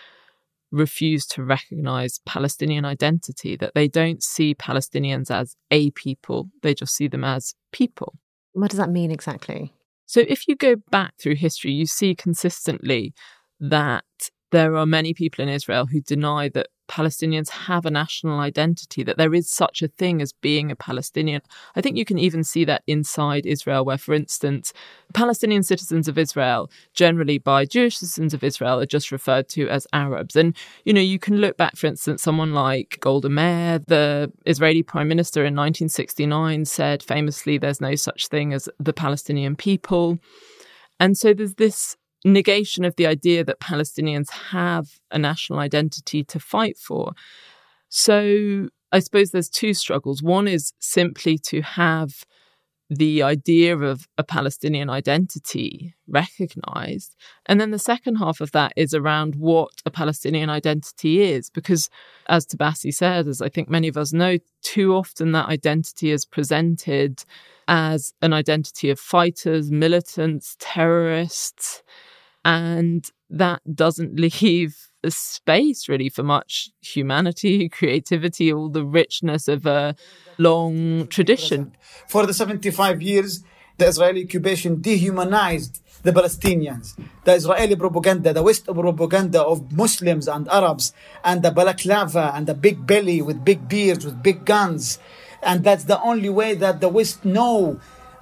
refuse 0.76 1.26
to 1.28 1.44
recognize 1.44 2.20
Palestinian 2.26 2.86
identity, 2.86 3.56
that 3.56 3.74
they 3.74 3.88
don't 3.88 4.22
see 4.22 4.54
Palestinians 4.54 5.32
as 5.32 5.56
a 5.72 5.92
people, 5.92 6.50
they 6.62 6.74
just 6.74 6.96
see 6.96 7.08
them 7.08 7.24
as 7.24 7.56
people. 7.72 8.16
What 8.54 8.72
does 8.72 8.78
that 8.78 8.90
mean 8.90 9.12
exactly? 9.12 9.74
So, 10.06 10.24
if 10.28 10.48
you 10.48 10.56
go 10.56 10.76
back 10.92 11.14
through 11.20 11.36
history, 11.36 11.72
you 11.72 11.86
see 11.88 12.14
consistently 12.14 13.14
that 13.60 14.06
there 14.52 14.76
are 14.76 14.86
many 14.86 15.14
people 15.14 15.44
in 15.44 15.50
Israel 15.50 15.88
who 15.88 16.02
deny 16.02 16.50
that 16.50 16.68
Palestinians 16.88 17.50
have 17.50 17.86
a 17.86 17.92
national 17.92 18.40
identity, 18.40 19.04
that 19.04 19.18
there 19.18 19.34
is 19.34 19.50
such 19.50 19.82
a 19.82 19.88
thing 19.88 20.22
as 20.22 20.34
being 20.34 20.72
a 20.72 20.76
Palestinian. 20.76 21.42
I 21.76 21.82
think 21.82 21.98
you 21.98 22.06
can 22.06 22.18
even 22.20 22.44
see 22.44 22.66
that 22.66 22.84
inside 22.88 23.46
Israel, 23.46 23.86
where, 23.86 23.98
for 23.98 24.14
instance, 24.14 24.74
Palestinian 25.14 25.64
citizens 25.64 26.08
of 26.08 26.18
Israel, 26.18 26.70
generally 26.94 27.38
by 27.38 27.66
Jewish 27.66 27.98
citizens 27.98 28.34
of 28.34 28.44
Israel, 28.44 28.80
are 28.80 28.86
just 28.86 29.12
referred 29.12 29.50
to 29.50 29.68
as 29.70 29.88
Arabs. 29.94 30.36
And, 30.36 30.56
you 30.84 30.94
know, 30.94 31.02
you 31.02 31.20
can 31.20 31.38
look 31.38 31.58
back, 31.58 31.76
for 31.76 31.88
instance, 31.88 32.22
someone 32.22 32.54
like 32.54 32.98
Golda 33.02 33.30
Meir, 33.30 33.80
the 33.80 34.32
Israeli 34.46 34.84
prime 34.84 35.08
minister 35.08 35.42
in 35.42 35.56
1969, 35.56 36.66
said 36.66 37.04
famously, 37.04 37.58
there's 37.58 37.82
no 37.82 37.96
such 37.96 38.28
thing 38.28 38.54
as 38.54 38.70
the 38.80 38.94
Palestinian 38.94 39.56
people. 39.56 40.20
And 41.00 41.18
so 41.18 41.34
there's 41.34 41.56
this 41.56 41.98
negation 42.26 42.84
of 42.84 42.96
the 42.96 43.06
idea 43.06 43.44
that 43.44 43.60
Palestinians 43.60 44.30
have 44.32 45.00
a 45.12 45.20
national 45.20 45.60
identity 45.60 46.24
to 46.24 46.40
fight 46.40 46.78
for. 46.78 47.14
So 47.90 48.70
I 48.92 49.00
suppose 49.00 49.32
there's 49.32 49.50
two 49.50 49.74
struggles. 49.74 50.24
One 50.24 50.48
is 50.48 50.74
simply 50.80 51.38
to 51.40 51.62
have 51.62 52.26
the 52.90 53.24
idea 53.24 53.76
of 53.76 54.08
a 54.18 54.24
Palestinian 54.24 54.90
identity 54.90 55.96
recognized. 56.08 57.16
And 57.48 57.60
then 57.60 57.72
the 57.72 57.80
second 57.80 58.18
half 58.18 58.42
of 58.42 58.52
that 58.52 58.74
is 58.76 58.94
around 58.94 59.36
what 59.36 59.72
a 59.86 59.92
Palestinian 59.92 60.50
identity 60.50 61.22
is. 61.22 61.50
Because, 61.50 61.90
as 62.28 62.46
Tabassi 62.46 62.94
said, 62.94 63.28
as 63.28 63.42
I 63.42 63.50
think 63.50 63.70
many 63.70 63.88
of 63.88 63.98
us 63.98 64.14
know, 64.14 64.38
too 64.62 64.94
often 64.94 65.32
that 65.32 65.48
identity 65.48 66.12
is 66.12 66.26
presented 66.26 67.24
as 67.68 68.14
an 68.22 68.34
identity 68.34 68.92
of 68.92 69.00
fighters, 69.00 69.72
militants, 69.72 70.56
terrorists. 70.60 71.82
And 72.46 73.10
that 73.30 73.62
doesn't 73.76 74.20
leave 74.20 74.78
a 75.04 75.12
space 75.12 75.90
really 75.90 76.10
for 76.10 76.24
much 76.24 76.70
humanity, 76.82 77.68
creativity, 77.80 78.54
all 78.54 78.70
the 78.70 78.86
richness 78.86 79.48
of 79.48 79.66
a 79.66 79.96
long 80.38 81.08
tradition. 81.08 81.76
For 82.08 82.26
the 82.26 82.34
75 82.34 83.02
years, 83.02 83.44
the 83.78 83.88
Israeli 83.88 84.24
occupation 84.24 84.82
dehumanized 84.82 85.82
the 86.04 86.12
Palestinians. 86.12 86.96
The 87.24 87.34
Israeli 87.34 87.76
propaganda, 87.76 88.32
the 88.32 88.44
West 88.44 88.66
propaganda 88.66 89.42
of 89.44 89.72
Muslims 89.72 90.28
and 90.28 90.48
Arabs, 90.50 90.94
and 91.24 91.42
the 91.42 91.52
balaclava 91.52 92.32
and 92.36 92.48
the 92.48 92.54
big 92.54 92.86
belly 92.86 93.22
with 93.22 93.44
big 93.44 93.68
beards, 93.68 94.06
with 94.06 94.22
big 94.22 94.46
guns. 94.46 95.00
And 95.42 95.64
that's 95.64 95.86
the 95.86 96.02
only 96.02 96.30
way 96.30 96.54
that 96.56 96.80
the 96.80 96.90
West 96.90 97.26
know 97.26 97.80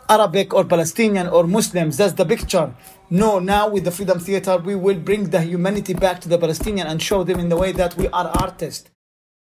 Arabic 0.10 0.54
or 0.54 0.64
Palestinian 0.66 1.28
or 1.28 1.46
Muslims. 1.46 1.98
That's 1.98 2.14
the 2.14 2.26
picture. 2.26 2.74
No, 3.10 3.40
now 3.40 3.70
with 3.70 3.84
the 3.84 3.92
Freedom 3.92 4.20
Theater, 4.20 4.58
we 4.58 4.76
will 4.76 4.98
bring 5.00 5.30
the 5.30 5.42
humanity 5.42 5.94
back 5.94 6.22
to 6.22 6.30
the 6.30 6.38
Palestinian 6.38 6.88
and 6.88 7.02
show 7.02 7.24
them 7.24 7.40
in 7.40 7.50
the 7.50 7.58
way 7.58 7.72
that 7.72 7.96
we 7.96 8.08
are 8.08 8.32
artists. 8.42 8.90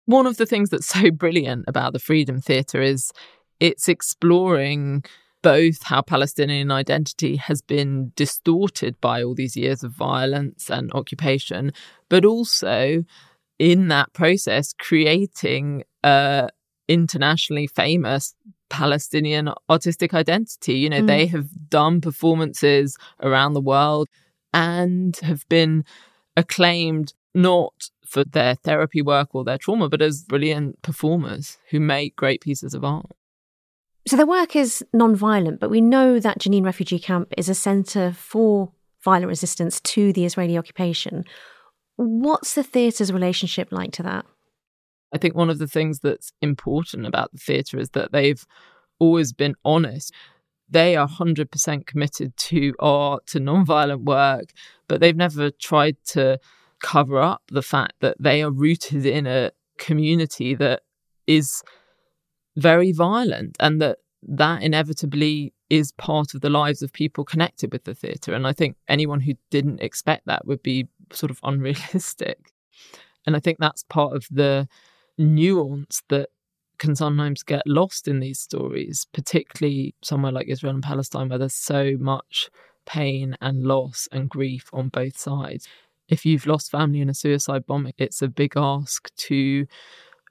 One 0.05 0.27
of 0.27 0.37
the 0.37 0.45
things 0.45 0.69
that's 0.69 0.87
so 0.99 1.11
brilliant 1.11 1.65
about 1.67 1.93
the 1.93 1.99
Freedom 1.99 2.39
Theater 2.39 2.81
is 2.81 3.11
it's 3.59 3.87
exploring 3.87 5.03
both 5.41 5.83
how 5.83 6.01
Palestinian 6.01 6.71
identity 6.71 7.35
has 7.35 7.61
been 7.61 8.11
distorted 8.15 8.99
by 8.99 9.21
all 9.21 9.35
these 9.35 9.55
years 9.55 9.83
of 9.83 9.91
violence 9.91 10.71
and 10.71 10.91
occupation, 10.93 11.71
but 12.09 12.25
also 12.25 13.03
in 13.59 13.87
that 13.89 14.11
process 14.13 14.73
creating 14.73 15.83
a 16.03 16.49
internationally 16.87 17.67
famous 17.67 18.35
Palestinian 18.69 19.49
artistic 19.69 20.13
identity. 20.13 20.73
You 20.73 20.89
know, 20.89 21.01
mm. 21.01 21.07
they 21.07 21.25
have 21.27 21.69
done 21.69 22.01
performances 22.01 22.97
around 23.21 23.53
the 23.53 23.61
world 23.61 24.09
and 24.53 25.15
have 25.17 25.47
been 25.49 25.83
acclaimed 26.37 27.13
not 27.33 27.89
for 28.05 28.23
their 28.23 28.55
therapy 28.55 29.01
work 29.01 29.29
or 29.33 29.43
their 29.43 29.57
trauma, 29.57 29.89
but 29.89 30.01
as 30.01 30.23
brilliant 30.23 30.81
performers 30.81 31.57
who 31.69 31.79
make 31.79 32.15
great 32.15 32.41
pieces 32.41 32.73
of 32.73 32.83
art. 32.83 33.07
So 34.07 34.15
their 34.15 34.27
work 34.27 34.55
is 34.55 34.85
non-violent, 34.93 35.59
but 35.59 35.69
we 35.69 35.81
know 35.81 36.19
that 36.19 36.39
Jenin 36.39 36.63
refugee 36.63 36.99
camp 36.99 37.33
is 37.37 37.49
a 37.49 37.55
centre 37.55 38.13
for 38.13 38.71
violent 39.03 39.27
resistance 39.27 39.81
to 39.81 40.13
the 40.13 40.25
Israeli 40.25 40.57
occupation. 40.57 41.25
What's 41.95 42.53
the 42.53 42.63
theatre's 42.63 43.11
relationship 43.11 43.69
like 43.71 43.91
to 43.93 44.03
that? 44.03 44.25
I 45.15 45.17
think 45.17 45.33
one 45.33 45.49
of 45.49 45.59
the 45.59 45.67
things 45.67 46.01
that's 46.01 46.33
important 46.41 47.05
about 47.05 47.31
the 47.31 47.37
theatre 47.37 47.79
is 47.79 47.91
that 47.91 48.11
they've 48.11 48.45
always 48.99 49.31
been 49.31 49.55
honest. 49.63 50.13
They 50.69 50.97
are 50.97 51.07
100% 51.07 51.85
committed 51.87 52.35
to 52.35 52.73
art, 52.79 53.25
to 53.27 53.39
non-violent 53.39 54.03
work, 54.03 54.49
but 54.89 54.99
they've 54.99 55.15
never 55.15 55.51
tried 55.51 55.95
to 56.07 56.37
cover 56.81 57.21
up 57.21 57.43
the 57.49 57.61
fact 57.61 57.93
that 58.01 58.17
they 58.19 58.43
are 58.43 58.51
rooted 58.51 59.05
in 59.05 59.25
a 59.25 59.51
community 59.77 60.53
that 60.55 60.81
is 61.27 61.63
very 62.57 62.91
violent 62.91 63.55
and 63.61 63.81
that 63.81 63.99
that 64.21 64.63
inevitably 64.63 65.53
is 65.69 65.93
part 65.93 66.33
of 66.33 66.41
the 66.41 66.49
lives 66.49 66.81
of 66.81 66.91
people 66.91 67.23
connected 67.23 67.71
with 67.71 67.85
the 67.85 67.95
theatre. 67.95 68.33
And 68.33 68.45
I 68.45 68.51
think 68.51 68.75
anyone 68.89 69.21
who 69.21 69.35
didn't 69.49 69.81
expect 69.81 70.25
that 70.25 70.45
would 70.45 70.61
be 70.61 70.89
sort 71.13 71.31
of 71.31 71.39
unrealistic. 71.41 72.51
And 73.25 73.33
I 73.33 73.39
think 73.39 73.59
that's 73.59 73.83
part 73.83 74.13
of 74.13 74.27
the 74.29 74.67
nuance 75.17 76.01
that 76.09 76.29
can 76.77 76.95
sometimes 76.95 77.43
get 77.43 77.65
lost 77.65 78.07
in 78.07 78.19
these 78.19 78.39
stories, 78.39 79.07
particularly 79.13 79.95
somewhere 80.03 80.31
like 80.31 80.47
Israel 80.47 80.73
and 80.73 80.83
Palestine, 80.83 81.29
where 81.29 81.39
there's 81.39 81.53
so 81.53 81.93
much 81.99 82.49
pain 82.85 83.35
and 83.41 83.63
loss 83.63 84.07
and 84.11 84.29
grief 84.29 84.69
on 84.73 84.89
both 84.89 85.17
sides. 85.17 85.67
If 86.07 86.25
you've 86.25 86.45
lost 86.45 86.69
family 86.69 87.01
in 87.01 87.09
a 87.09 87.13
suicide 87.13 87.65
bombing, 87.65 87.93
it's 87.97 88.21
a 88.21 88.27
big 88.27 88.53
ask 88.55 89.13
to 89.15 89.65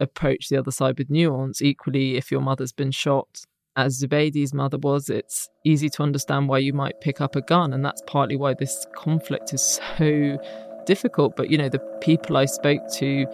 approach 0.00 0.48
the 0.48 0.56
other 0.58 0.70
side 0.70 0.98
with 0.98 1.10
nuance. 1.10 1.62
Equally, 1.62 2.16
if 2.16 2.30
your 2.30 2.40
mother's 2.40 2.72
been 2.72 2.92
shot, 2.92 3.44
as 3.76 4.00
Zubeidi's 4.00 4.54
mother 4.54 4.78
was, 4.78 5.10
it's 5.10 5.48
easy 5.64 5.88
to 5.90 6.02
understand 6.02 6.48
why 6.48 6.58
you 6.58 6.72
might 6.72 7.00
pick 7.00 7.20
up 7.20 7.34
a 7.34 7.42
gun. 7.42 7.72
And 7.72 7.84
that's 7.84 8.02
partly 8.06 8.36
why 8.36 8.54
this 8.54 8.86
conflict 8.94 9.52
is 9.52 9.62
so 9.62 10.38
difficult. 10.86 11.34
But, 11.36 11.50
you 11.50 11.58
know, 11.58 11.68
the 11.68 11.80
people 12.00 12.36
I 12.36 12.44
spoke 12.44 12.82
to 12.94 13.26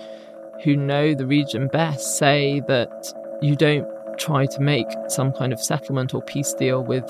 who 0.62 0.77
know 0.77 1.14
the 1.14 1.27
region 1.27 1.68
best 1.68 2.16
say 2.16 2.61
that 2.68 3.12
you 3.40 3.57
don't 3.57 3.88
try 4.18 4.46
to 4.46 4.61
make 4.61 4.87
some 5.09 5.33
kind 5.33 5.53
of 5.53 5.61
settlement 5.61 6.14
or 6.14 6.23
peace 6.23 6.53
deal 6.53 6.85
with 6.85 7.05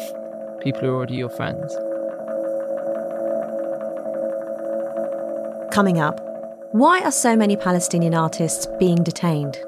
people 0.61 0.81
who 0.81 0.89
are 0.89 0.97
already 0.97 1.17
your 1.17 1.31
friends. 1.31 1.75
Coming 5.73 6.01
up, 6.01 6.21
why 6.73 7.01
are 7.01 7.13
so 7.13 7.37
many 7.37 7.57
Palestinian 7.57 8.15
artists 8.15 8.67
being 8.79 9.03
detained? 9.03 9.59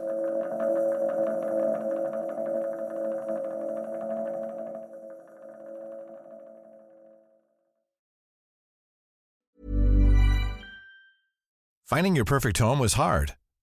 Finding 11.84 12.16
your 12.16 12.24
perfect 12.24 12.56
home 12.56 12.78
was 12.78 12.94
hard, 12.94 13.34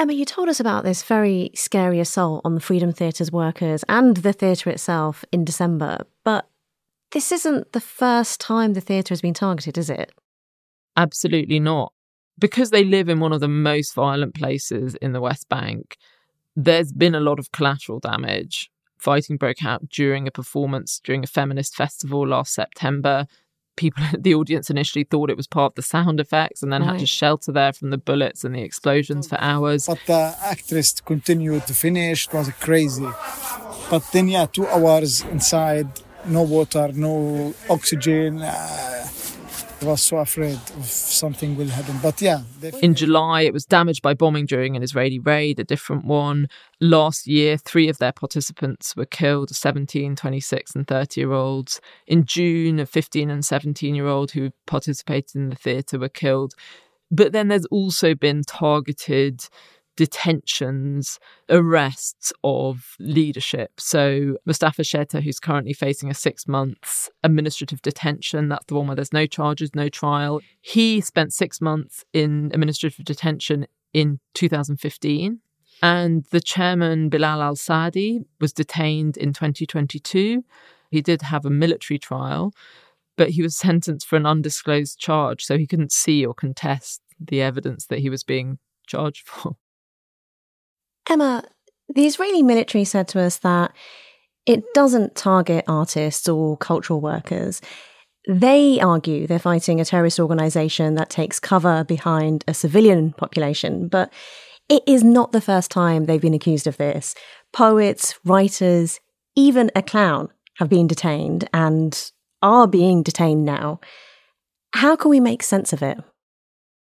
Emma, 0.00 0.14
you 0.14 0.24
told 0.24 0.48
us 0.48 0.60
about 0.60 0.82
this 0.82 1.02
very 1.02 1.50
scary 1.54 2.00
assault 2.00 2.40
on 2.42 2.54
the 2.54 2.60
Freedom 2.62 2.90
Theatre's 2.90 3.30
workers 3.30 3.84
and 3.86 4.16
the 4.16 4.32
theatre 4.32 4.70
itself 4.70 5.26
in 5.30 5.44
December, 5.44 6.06
but 6.24 6.48
this 7.12 7.30
isn't 7.30 7.74
the 7.74 7.82
first 7.82 8.40
time 8.40 8.72
the 8.72 8.80
theatre 8.80 9.12
has 9.12 9.20
been 9.20 9.34
targeted, 9.34 9.76
is 9.76 9.90
it? 9.90 10.10
Absolutely 10.96 11.60
not. 11.60 11.92
Because 12.38 12.70
they 12.70 12.82
live 12.82 13.10
in 13.10 13.20
one 13.20 13.34
of 13.34 13.40
the 13.40 13.48
most 13.48 13.92
violent 13.92 14.34
places 14.34 14.94
in 15.02 15.12
the 15.12 15.20
West 15.20 15.50
Bank, 15.50 15.98
there's 16.56 16.92
been 16.92 17.14
a 17.14 17.20
lot 17.20 17.38
of 17.38 17.52
collateral 17.52 18.00
damage. 18.00 18.70
Fighting 18.96 19.36
broke 19.36 19.62
out 19.62 19.86
during 19.90 20.26
a 20.26 20.30
performance 20.30 20.98
during 21.04 21.24
a 21.24 21.26
feminist 21.26 21.74
festival 21.74 22.26
last 22.26 22.54
September 22.54 23.26
people 23.80 24.04
the 24.18 24.34
audience 24.34 24.68
initially 24.70 25.04
thought 25.04 25.30
it 25.30 25.36
was 25.36 25.46
part 25.46 25.72
of 25.72 25.76
the 25.80 25.82
sound 25.96 26.20
effects 26.20 26.62
and 26.62 26.70
then 26.72 26.82
right. 26.82 26.92
had 26.92 27.00
to 27.00 27.06
shelter 27.06 27.50
there 27.50 27.72
from 27.72 27.88
the 27.90 27.98
bullets 28.08 28.44
and 28.44 28.54
the 28.54 28.62
explosions 28.62 29.26
for 29.26 29.38
hours. 29.40 29.86
But 29.86 30.00
the 30.06 30.36
actress 30.54 31.00
continued 31.00 31.66
to 31.66 31.74
finish. 31.74 32.28
It 32.28 32.34
was 32.34 32.50
crazy. 32.66 33.08
But 33.90 34.02
then 34.12 34.28
yeah 34.28 34.46
two 34.46 34.66
hours 34.66 35.22
inside 35.36 35.88
no 36.26 36.42
water 36.42 36.86
no 37.06 37.54
oxygen 37.68 38.42
uh, 38.42 39.06
I 39.06 39.19
was 39.82 40.02
so 40.02 40.18
afraid 40.18 40.58
of 40.76 40.84
something 40.84 41.56
will 41.56 41.68
happen. 41.68 41.98
But 42.02 42.20
yeah. 42.20 42.42
In 42.82 42.94
July, 42.94 43.42
it 43.42 43.52
was 43.52 43.64
damaged 43.64 44.02
by 44.02 44.14
bombing 44.14 44.46
during 44.46 44.76
an 44.76 44.82
Israeli 44.82 45.18
raid, 45.18 45.58
a 45.58 45.64
different 45.64 46.04
one. 46.04 46.48
Last 46.80 47.26
year, 47.26 47.56
three 47.56 47.88
of 47.88 47.98
their 47.98 48.12
participants 48.12 48.94
were 48.96 49.06
killed 49.06 49.50
17, 49.50 50.16
26, 50.16 50.74
and 50.74 50.86
30 50.86 51.20
year 51.20 51.32
olds. 51.32 51.80
In 52.06 52.24
June, 52.24 52.78
a 52.78 52.86
15 52.86 53.30
and 53.30 53.44
17 53.44 53.94
year 53.94 54.06
old 54.06 54.32
who 54.32 54.50
participated 54.66 55.36
in 55.36 55.48
the 55.48 55.56
theatre 55.56 55.98
were 55.98 56.08
killed. 56.08 56.54
But 57.10 57.32
then 57.32 57.48
there's 57.48 57.66
also 57.66 58.14
been 58.14 58.42
targeted 58.44 59.48
detentions, 60.00 61.20
arrests 61.50 62.32
of 62.42 62.96
leadership. 62.98 63.78
So 63.78 64.38
Mustafa 64.46 64.82
Sheta, 64.82 65.20
who's 65.20 65.38
currently 65.38 65.74
facing 65.74 66.10
a 66.10 66.14
six 66.14 66.48
months 66.48 67.10
administrative 67.22 67.82
detention, 67.82 68.48
that's 68.48 68.64
the 68.64 68.76
one 68.76 68.86
where 68.86 68.96
there's 68.96 69.12
no 69.12 69.26
charges, 69.26 69.74
no 69.74 69.90
trial. 69.90 70.40
He 70.62 71.02
spent 71.02 71.34
six 71.34 71.60
months 71.60 72.02
in 72.14 72.50
administrative 72.54 73.04
detention 73.04 73.66
in 73.92 74.20
2015. 74.32 75.40
And 75.82 76.24
the 76.30 76.40
chairman, 76.40 77.10
Bilal 77.10 77.42
al 77.42 77.56
Sadi, 77.56 78.20
was 78.40 78.54
detained 78.54 79.18
in 79.18 79.34
2022. 79.34 80.42
He 80.90 81.02
did 81.02 81.20
have 81.20 81.44
a 81.44 81.50
military 81.50 81.98
trial, 81.98 82.54
but 83.18 83.28
he 83.28 83.42
was 83.42 83.54
sentenced 83.54 84.06
for 84.06 84.16
an 84.16 84.24
undisclosed 84.24 84.98
charge, 84.98 85.44
so 85.44 85.58
he 85.58 85.66
couldn't 85.66 85.92
see 85.92 86.24
or 86.24 86.32
contest 86.32 87.02
the 87.20 87.42
evidence 87.42 87.84
that 87.88 87.98
he 87.98 88.08
was 88.08 88.24
being 88.24 88.58
charged 88.86 89.28
for. 89.28 89.56
Emma, 91.10 91.42
the 91.92 92.06
Israeli 92.06 92.42
military 92.42 92.84
said 92.84 93.08
to 93.08 93.20
us 93.20 93.38
that 93.38 93.72
it 94.46 94.62
doesn't 94.74 95.16
target 95.16 95.64
artists 95.66 96.28
or 96.28 96.56
cultural 96.56 97.00
workers. 97.00 97.60
They 98.28 98.78
argue 98.80 99.26
they're 99.26 99.40
fighting 99.40 99.80
a 99.80 99.84
terrorist 99.84 100.20
organization 100.20 100.94
that 100.94 101.10
takes 101.10 101.40
cover 101.40 101.82
behind 101.82 102.44
a 102.46 102.54
civilian 102.54 103.12
population, 103.12 103.88
but 103.88 104.12
it 104.68 104.84
is 104.86 105.02
not 105.02 105.32
the 105.32 105.40
first 105.40 105.70
time 105.70 106.04
they've 106.04 106.20
been 106.20 106.32
accused 106.34 106.68
of 106.68 106.76
this. 106.76 107.16
Poets, 107.52 108.18
writers, 108.24 109.00
even 109.34 109.70
a 109.74 109.82
clown 109.82 110.28
have 110.58 110.68
been 110.68 110.86
detained 110.86 111.48
and 111.52 112.12
are 112.40 112.68
being 112.68 113.02
detained 113.02 113.44
now. 113.44 113.80
How 114.74 114.94
can 114.94 115.10
we 115.10 115.18
make 115.18 115.42
sense 115.42 115.72
of 115.72 115.82
it? 115.82 115.98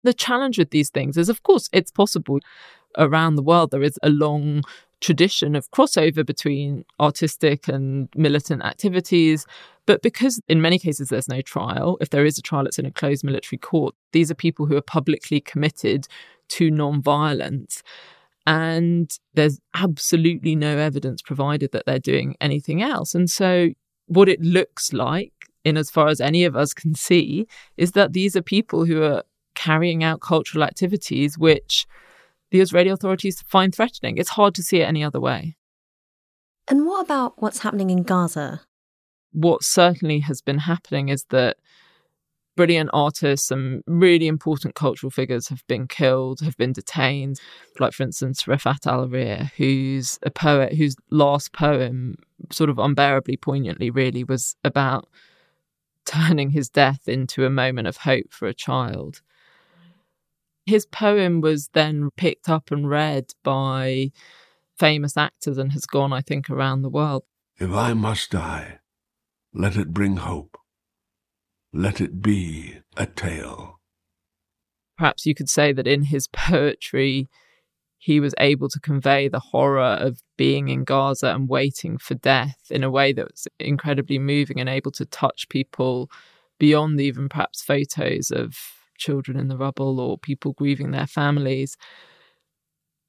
The 0.03 0.13
challenge 0.13 0.57
with 0.57 0.71
these 0.71 0.89
things 0.89 1.15
is, 1.15 1.29
of 1.29 1.43
course, 1.43 1.69
it's 1.71 1.91
possible 1.91 2.39
around 2.97 3.35
the 3.35 3.43
world, 3.43 3.71
there 3.71 3.83
is 3.83 3.99
a 4.03 4.09
long 4.09 4.63
tradition 5.01 5.55
of 5.55 5.71
crossover 5.71 6.25
between 6.25 6.83
artistic 6.99 7.67
and 7.67 8.09
militant 8.15 8.63
activities. 8.63 9.45
But 9.85 10.01
because 10.01 10.41
in 10.47 10.61
many 10.61 10.77
cases 10.77 11.09
there's 11.09 11.29
no 11.29 11.41
trial, 11.41 11.97
if 12.01 12.09
there 12.09 12.25
is 12.25 12.37
a 12.37 12.41
trial, 12.41 12.65
it's 12.65 12.79
in 12.79 12.85
a 12.85 12.91
closed 12.91 13.23
military 13.23 13.57
court. 13.57 13.95
These 14.11 14.29
are 14.29 14.35
people 14.35 14.65
who 14.65 14.75
are 14.75 14.81
publicly 14.81 15.39
committed 15.39 16.07
to 16.49 16.69
non-violence. 16.69 17.81
And 18.45 19.11
there's 19.35 19.59
absolutely 19.75 20.55
no 20.55 20.77
evidence 20.77 21.21
provided 21.21 21.71
that 21.71 21.85
they're 21.85 21.99
doing 21.99 22.35
anything 22.41 22.81
else. 22.81 23.13
And 23.13 23.29
so, 23.29 23.69
what 24.07 24.27
it 24.27 24.41
looks 24.41 24.91
like, 24.91 25.33
in 25.63 25.77
as 25.77 25.91
far 25.91 26.07
as 26.07 26.19
any 26.19 26.45
of 26.45 26.55
us 26.55 26.73
can 26.73 26.95
see, 26.95 27.47
is 27.77 27.91
that 27.91 28.13
these 28.13 28.35
are 28.35 28.41
people 28.41 28.85
who 28.85 29.03
are 29.03 29.23
carrying 29.53 30.03
out 30.03 30.21
cultural 30.21 30.63
activities 30.63 31.37
which 31.37 31.85
the 32.51 32.61
Israeli 32.61 32.89
authorities 32.89 33.41
find 33.47 33.73
threatening. 33.73 34.17
It's 34.17 34.29
hard 34.29 34.55
to 34.55 34.63
see 34.63 34.81
it 34.81 34.87
any 34.87 35.03
other 35.03 35.19
way. 35.19 35.55
And 36.67 36.85
what 36.85 37.05
about 37.05 37.41
what's 37.41 37.59
happening 37.59 37.89
in 37.89 38.03
Gaza? 38.03 38.61
What 39.31 39.63
certainly 39.63 40.19
has 40.19 40.41
been 40.41 40.59
happening 40.59 41.09
is 41.09 41.25
that 41.29 41.57
brilliant 42.55 42.89
artists 42.91 43.51
and 43.51 43.81
really 43.87 44.27
important 44.27 44.75
cultural 44.75 45.09
figures 45.09 45.47
have 45.47 45.65
been 45.67 45.87
killed, 45.87 46.41
have 46.41 46.57
been 46.57 46.73
detained. 46.73 47.39
Like, 47.79 47.93
for 47.93 48.03
instance, 48.03 48.43
Refaat 48.43 48.81
Alareer, 48.81 49.51
who's 49.55 50.19
a 50.23 50.29
poet 50.29 50.73
whose 50.73 50.95
last 51.09 51.53
poem, 51.53 52.15
sort 52.51 52.69
of 52.69 52.77
unbearably 52.77 53.37
poignantly, 53.37 53.89
really 53.89 54.23
was 54.23 54.57
about 54.63 55.07
turning 56.05 56.49
his 56.49 56.69
death 56.69 57.07
into 57.07 57.45
a 57.45 57.49
moment 57.49 57.87
of 57.87 57.97
hope 57.97 58.31
for 58.31 58.47
a 58.47 58.53
child. 58.53 59.21
His 60.69 60.85
poem 60.85 61.41
was 61.41 61.69
then 61.73 62.11
picked 62.15 62.47
up 62.47 62.69
and 62.69 62.87
read 62.87 63.33
by 63.43 64.11
famous 64.77 65.17
actors 65.17 65.57
and 65.57 65.71
has 65.71 65.87
gone, 65.87 66.13
I 66.13 66.21
think, 66.21 66.47
around 66.47 66.83
the 66.83 66.89
world. 66.89 67.23
If 67.57 67.71
I 67.71 67.93
must 67.93 68.29
die, 68.29 68.77
let 69.51 69.75
it 69.75 69.95
bring 69.95 70.17
hope. 70.17 70.59
Let 71.73 71.99
it 71.99 72.21
be 72.21 72.81
a 72.95 73.07
tale. 73.07 73.79
Perhaps 74.95 75.25
you 75.25 75.33
could 75.33 75.49
say 75.49 75.73
that 75.73 75.87
in 75.87 76.03
his 76.03 76.27
poetry, 76.27 77.27
he 77.97 78.19
was 78.19 78.35
able 78.39 78.69
to 78.69 78.79
convey 78.79 79.27
the 79.27 79.39
horror 79.39 79.97
of 79.99 80.21
being 80.37 80.69
in 80.69 80.83
Gaza 80.83 81.33
and 81.33 81.49
waiting 81.49 81.97
for 81.97 82.13
death 82.13 82.67
in 82.69 82.83
a 82.83 82.91
way 82.91 83.11
that 83.11 83.31
was 83.31 83.47
incredibly 83.59 84.19
moving 84.19 84.59
and 84.59 84.69
able 84.69 84.91
to 84.91 85.05
touch 85.05 85.49
people 85.49 86.11
beyond 86.59 87.01
even 87.01 87.27
perhaps 87.27 87.63
photos 87.63 88.29
of 88.29 88.78
children 88.99 89.37
in 89.37 89.47
the 89.47 89.57
rubble 89.57 89.99
or 89.99 90.17
people 90.17 90.53
grieving 90.53 90.91
their 90.91 91.07
families. 91.07 91.75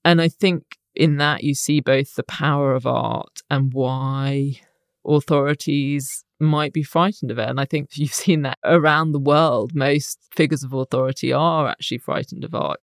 And 0.05 0.23
I 0.23 0.29
think 0.29 0.79
in 0.95 1.19
that 1.19 1.45
you 1.45 1.55
see 1.55 1.81
both 1.81 2.15
the 2.15 2.23
power 2.23 2.75
of 2.75 2.87
art 2.87 3.43
and 3.51 3.73
why 3.73 4.61
authorities 5.07 6.25
might 6.39 6.73
be 6.73 6.83
frightened 6.83 7.31
of 7.31 7.39
it. 7.39 7.49
And 7.49 7.61
I 7.61 7.65
think 7.65 7.91
you've 7.95 8.15
seen 8.15 8.43
that 8.43 8.59
around 8.65 9.13
the 9.13 9.21
world. 9.21 9.75
Most 9.75 10.19
figures 10.35 10.63
of 10.65 10.73
authority 10.73 11.33
are 11.33 11.69
actually 11.69 11.99
frightened 11.99 12.45
of 12.45 12.55
art. 12.55 12.81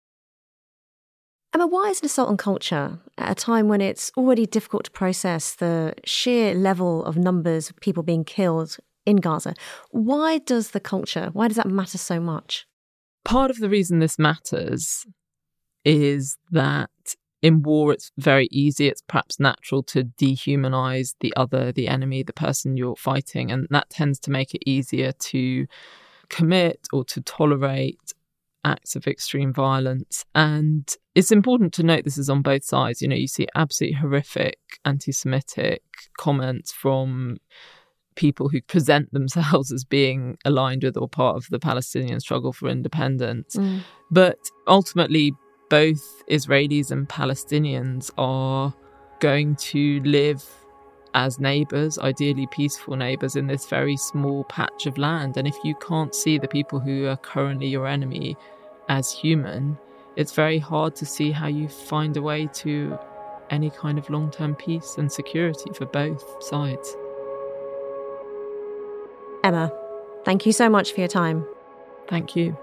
Emma, 1.53 1.67
why 1.67 1.89
is 1.89 2.01
an 2.01 2.07
assault 2.07 2.29
on 2.29 2.37
culture 2.37 3.01
at 3.19 3.33
a 3.33 3.35
time 3.35 3.67
when 3.67 3.81
it's 3.81 4.13
already 4.17 4.47
difficult 4.47 4.85
to 4.85 4.91
process 4.93 5.55
the 5.55 5.95
sheer 6.05 6.55
level 6.55 7.05
of 7.05 7.17
numbers 7.17 7.69
of 7.69 7.77
people 7.81 8.05
being 8.05 8.25
killed 8.25 8.77
in 9.05 9.17
Gaza? 9.17 9.55
Why 9.91 10.39
does 10.39 10.71
the 10.71 10.79
culture, 10.79 11.31
why 11.33 11.49
does 11.49 11.57
that 11.57 11.67
matter 11.67 11.99
so 11.99 12.21
much? 12.21 12.67
Part 13.25 13.51
of 13.51 13.59
the 13.59 13.69
reason 13.69 13.99
this 13.99 14.19
matters 14.19 15.07
is 15.85 16.37
that 16.51 16.91
in 17.43 17.63
war, 17.63 17.93
it's 17.93 18.13
very 18.19 18.49
easy. 18.51 18.87
It's 18.89 19.03
perhaps 19.03 19.41
natural 19.41 19.83
to 19.85 20.05
dehumanize 20.05 21.15
the 21.21 21.33
other, 21.37 21.73
the 21.73 21.89
enemy, 21.89 22.23
the 22.23 22.33
person 22.33 22.77
you're 22.77 22.97
fighting. 22.97 23.51
And 23.51 23.67
that 23.71 23.89
tends 23.89 24.21
to 24.21 24.31
make 24.31 24.55
it 24.55 24.63
easier 24.69 25.13
to 25.13 25.67
commit 26.29 26.87
or 26.93 27.05
to 27.07 27.21
tolerate 27.23 28.13
acts 28.65 28.95
of 28.95 29.07
extreme 29.07 29.55
violence. 29.55 30.25
And 30.35 30.95
it's 31.15 31.33
important 31.33 31.73
to 31.75 31.83
note 31.83 32.05
this 32.05 32.19
is 32.19 32.29
on 32.29 32.43
both 32.43 32.65
sides. 32.65 33.01
You 33.01 33.09
know, 33.09 33.17
you 33.17 33.27
see 33.27 33.47
absolutely 33.55 33.99
horrific 33.99 34.59
anti 34.85 35.13
Semitic 35.13 35.83
comments 36.19 36.73
from 36.73 37.39
people 38.15 38.49
who 38.49 38.61
present 38.63 39.13
themselves 39.13 39.73
as 39.73 39.85
being 39.85 40.37
aligned 40.45 40.85
with 40.85 40.97
or 40.97 41.09
part 41.09 41.37
of 41.37 41.47
the 41.51 41.59
Palestinian 41.59 42.21
struggle 42.21 42.53
for 42.53 42.69
independence. 42.69 43.57
Mm. 43.57 43.81
But 44.11 44.39
ultimately, 44.67 45.33
both 45.69 46.23
Israelis 46.29 46.91
and 46.91 47.09
Palestinians 47.09 48.11
are 48.19 48.75
going 49.21 49.55
to 49.57 50.01
live 50.01 50.45
as 51.15 51.39
neighbours, 51.41 51.99
ideally 51.99 52.47
peaceful 52.51 52.97
neighbours, 52.97 53.37
in 53.37 53.47
this 53.47 53.67
very 53.67 53.97
small 53.97 54.45
patch 54.45 54.87
of 54.87 54.99
land. 54.99 55.37
And 55.37 55.47
if 55.47 55.57
you 55.65 55.75
can't 55.77 56.15
see 56.15 56.39
the 56.39 56.49
people 56.49 56.79
who 56.79 57.07
are 57.07 57.17
currently 57.17 57.67
your 57.67 57.87
enemy 57.87 58.37
as 58.89 59.13
human, 59.13 59.77
it's 60.17 60.33
very 60.33 60.59
hard 60.59 60.95
to 60.97 61.07
see 61.07 61.31
how 61.31 61.47
you 61.47 61.69
find 61.69 62.17
a 62.17 62.23
way 62.23 62.49
to 62.55 62.99
any 63.51 63.71
kind 63.71 63.99
of 63.99 64.09
long 64.11 64.31
term 64.31 64.55
peace 64.55 64.97
and 64.99 65.11
security 65.11 65.71
for 65.75 65.87
both 65.87 66.43
sides. 66.43 66.97
Emma, 69.43 69.73
thank 70.25 70.47
you 70.47 70.53
so 70.53 70.69
much 70.69 70.93
for 70.93 71.01
your 71.01 71.09
time. 71.09 71.47
Thank 72.09 72.37
you. 72.37 72.57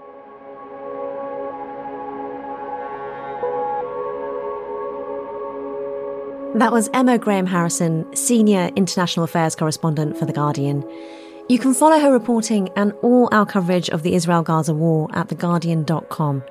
That 6.54 6.72
was 6.72 6.90
Emma 6.92 7.18
Graham 7.18 7.46
Harrison, 7.46 8.04
Senior 8.16 8.70
International 8.74 9.22
Affairs 9.22 9.54
Correspondent 9.54 10.16
for 10.16 10.24
The 10.24 10.32
Guardian. 10.32 10.84
You 11.48 11.58
can 11.58 11.72
follow 11.72 11.98
her 11.98 12.12
reporting 12.12 12.68
and 12.74 12.92
all 13.02 13.28
our 13.32 13.46
coverage 13.46 13.88
of 13.90 14.02
the 14.02 14.14
Israel 14.14 14.42
Gaza 14.42 14.74
war 14.74 15.08
at 15.12 15.28
TheGuardian.com. 15.28 16.42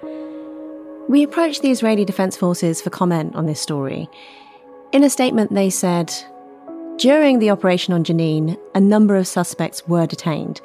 We 1.09 1.23
approached 1.23 1.61
the 1.61 1.71
Israeli 1.71 2.05
Defense 2.05 2.37
Forces 2.37 2.81
for 2.81 2.89
comment 2.89 3.35
on 3.35 3.47
this 3.47 3.59
story. 3.59 4.09
In 4.91 5.03
a 5.03 5.09
statement, 5.09 5.53
they 5.53 5.69
said, 5.69 6.13
during 6.97 7.37
the 7.37 7.51
operation 7.51 7.93
on 7.93 8.03
Jenin, 8.03 8.57
a 8.73 8.79
number 8.79 9.15
of 9.15 9.27
suspects 9.27 9.87
were 9.87 10.07
detained. 10.07 10.61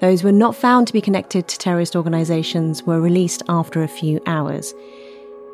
Those 0.00 0.24
were 0.24 0.32
not 0.32 0.56
found 0.56 0.86
to 0.86 0.92
be 0.92 1.00
connected 1.00 1.46
to 1.46 1.58
terrorist 1.58 1.94
organisations 1.94 2.82
were 2.82 3.00
released 3.00 3.42
after 3.48 3.82
a 3.82 3.88
few 3.88 4.20
hours. 4.26 4.74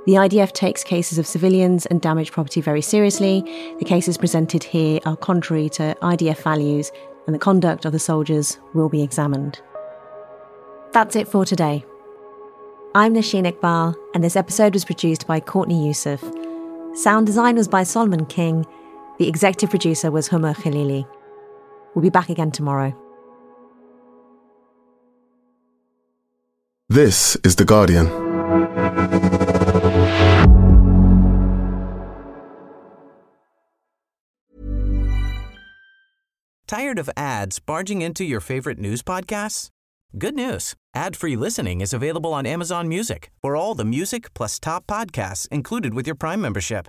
The 0.07 0.15
IDF 0.15 0.53
takes 0.53 0.83
cases 0.83 1.19
of 1.19 1.27
civilians 1.27 1.87
and 1.87 2.01
damaged 2.01 2.33
property 2.33 2.61
very 2.61 2.83
seriously. 2.83 3.43
The 3.79 3.85
cases 3.85 4.19
presented 4.19 4.65
here 4.65 5.01
are 5.05 5.17
contrary 5.17 5.69
to 5.71 5.95
IDF 6.03 6.43
values, 6.43 6.91
and 7.27 7.35
the 7.35 7.39
conduct 7.39 7.85
of 7.85 7.93
the 7.93 7.99
soldiers 7.99 8.59
will 8.75 8.89
be 8.89 9.03
examined. 9.03 9.61
That's 10.93 11.15
it 11.15 11.29
for 11.29 11.45
today. 11.45 11.85
I'm 12.95 13.15
Nosheen 13.15 13.51
Iqbal, 13.51 13.95
and 14.15 14.25
this 14.25 14.37
episode 14.37 14.75
was 14.75 14.85
produced 14.85 15.27
by 15.27 15.41
Courtney 15.41 15.87
Yusuf. 15.87 16.23
Sound 16.95 17.27
design 17.27 17.57
was 17.57 17.69
by 17.69 17.85
Solomon 17.85 18.27
King. 18.27 18.67
The 19.23 19.29
executive 19.29 19.71
producer 19.71 20.11
was 20.11 20.27
Homa 20.27 20.53
Khaleeli. 20.53 21.07
We'll 21.95 22.03
be 22.03 22.11
back 22.11 22.29
again 22.29 22.51
tomorrow. 22.51 22.93
This 26.89 27.37
is 27.45 27.55
The 27.55 27.65
Guardian. 27.65 28.09
Tired 36.67 36.99
of 36.99 37.09
ads 37.17 37.61
barging 37.61 38.03
into 38.03 38.25
your 38.25 38.41
favorite 38.41 38.81
news 38.81 39.05
podcasts? 39.05 39.69
Good 40.19 40.35
news. 40.35 40.75
Ad-free 40.97 41.37
listening 41.37 41.81
is 41.81 41.93
available 41.95 42.35
on 42.35 42.45
Amazon 42.45 42.89
Music 42.89 43.31
for 43.41 43.55
all 43.55 43.77
the 43.77 43.85
music 43.85 44.35
plus 44.35 44.59
top 44.59 44.89
podcasts 44.89 45.47
included 45.53 45.95
with 45.95 46.09
your 46.09 46.17
Prime 46.17 46.41
membership. 46.41 46.89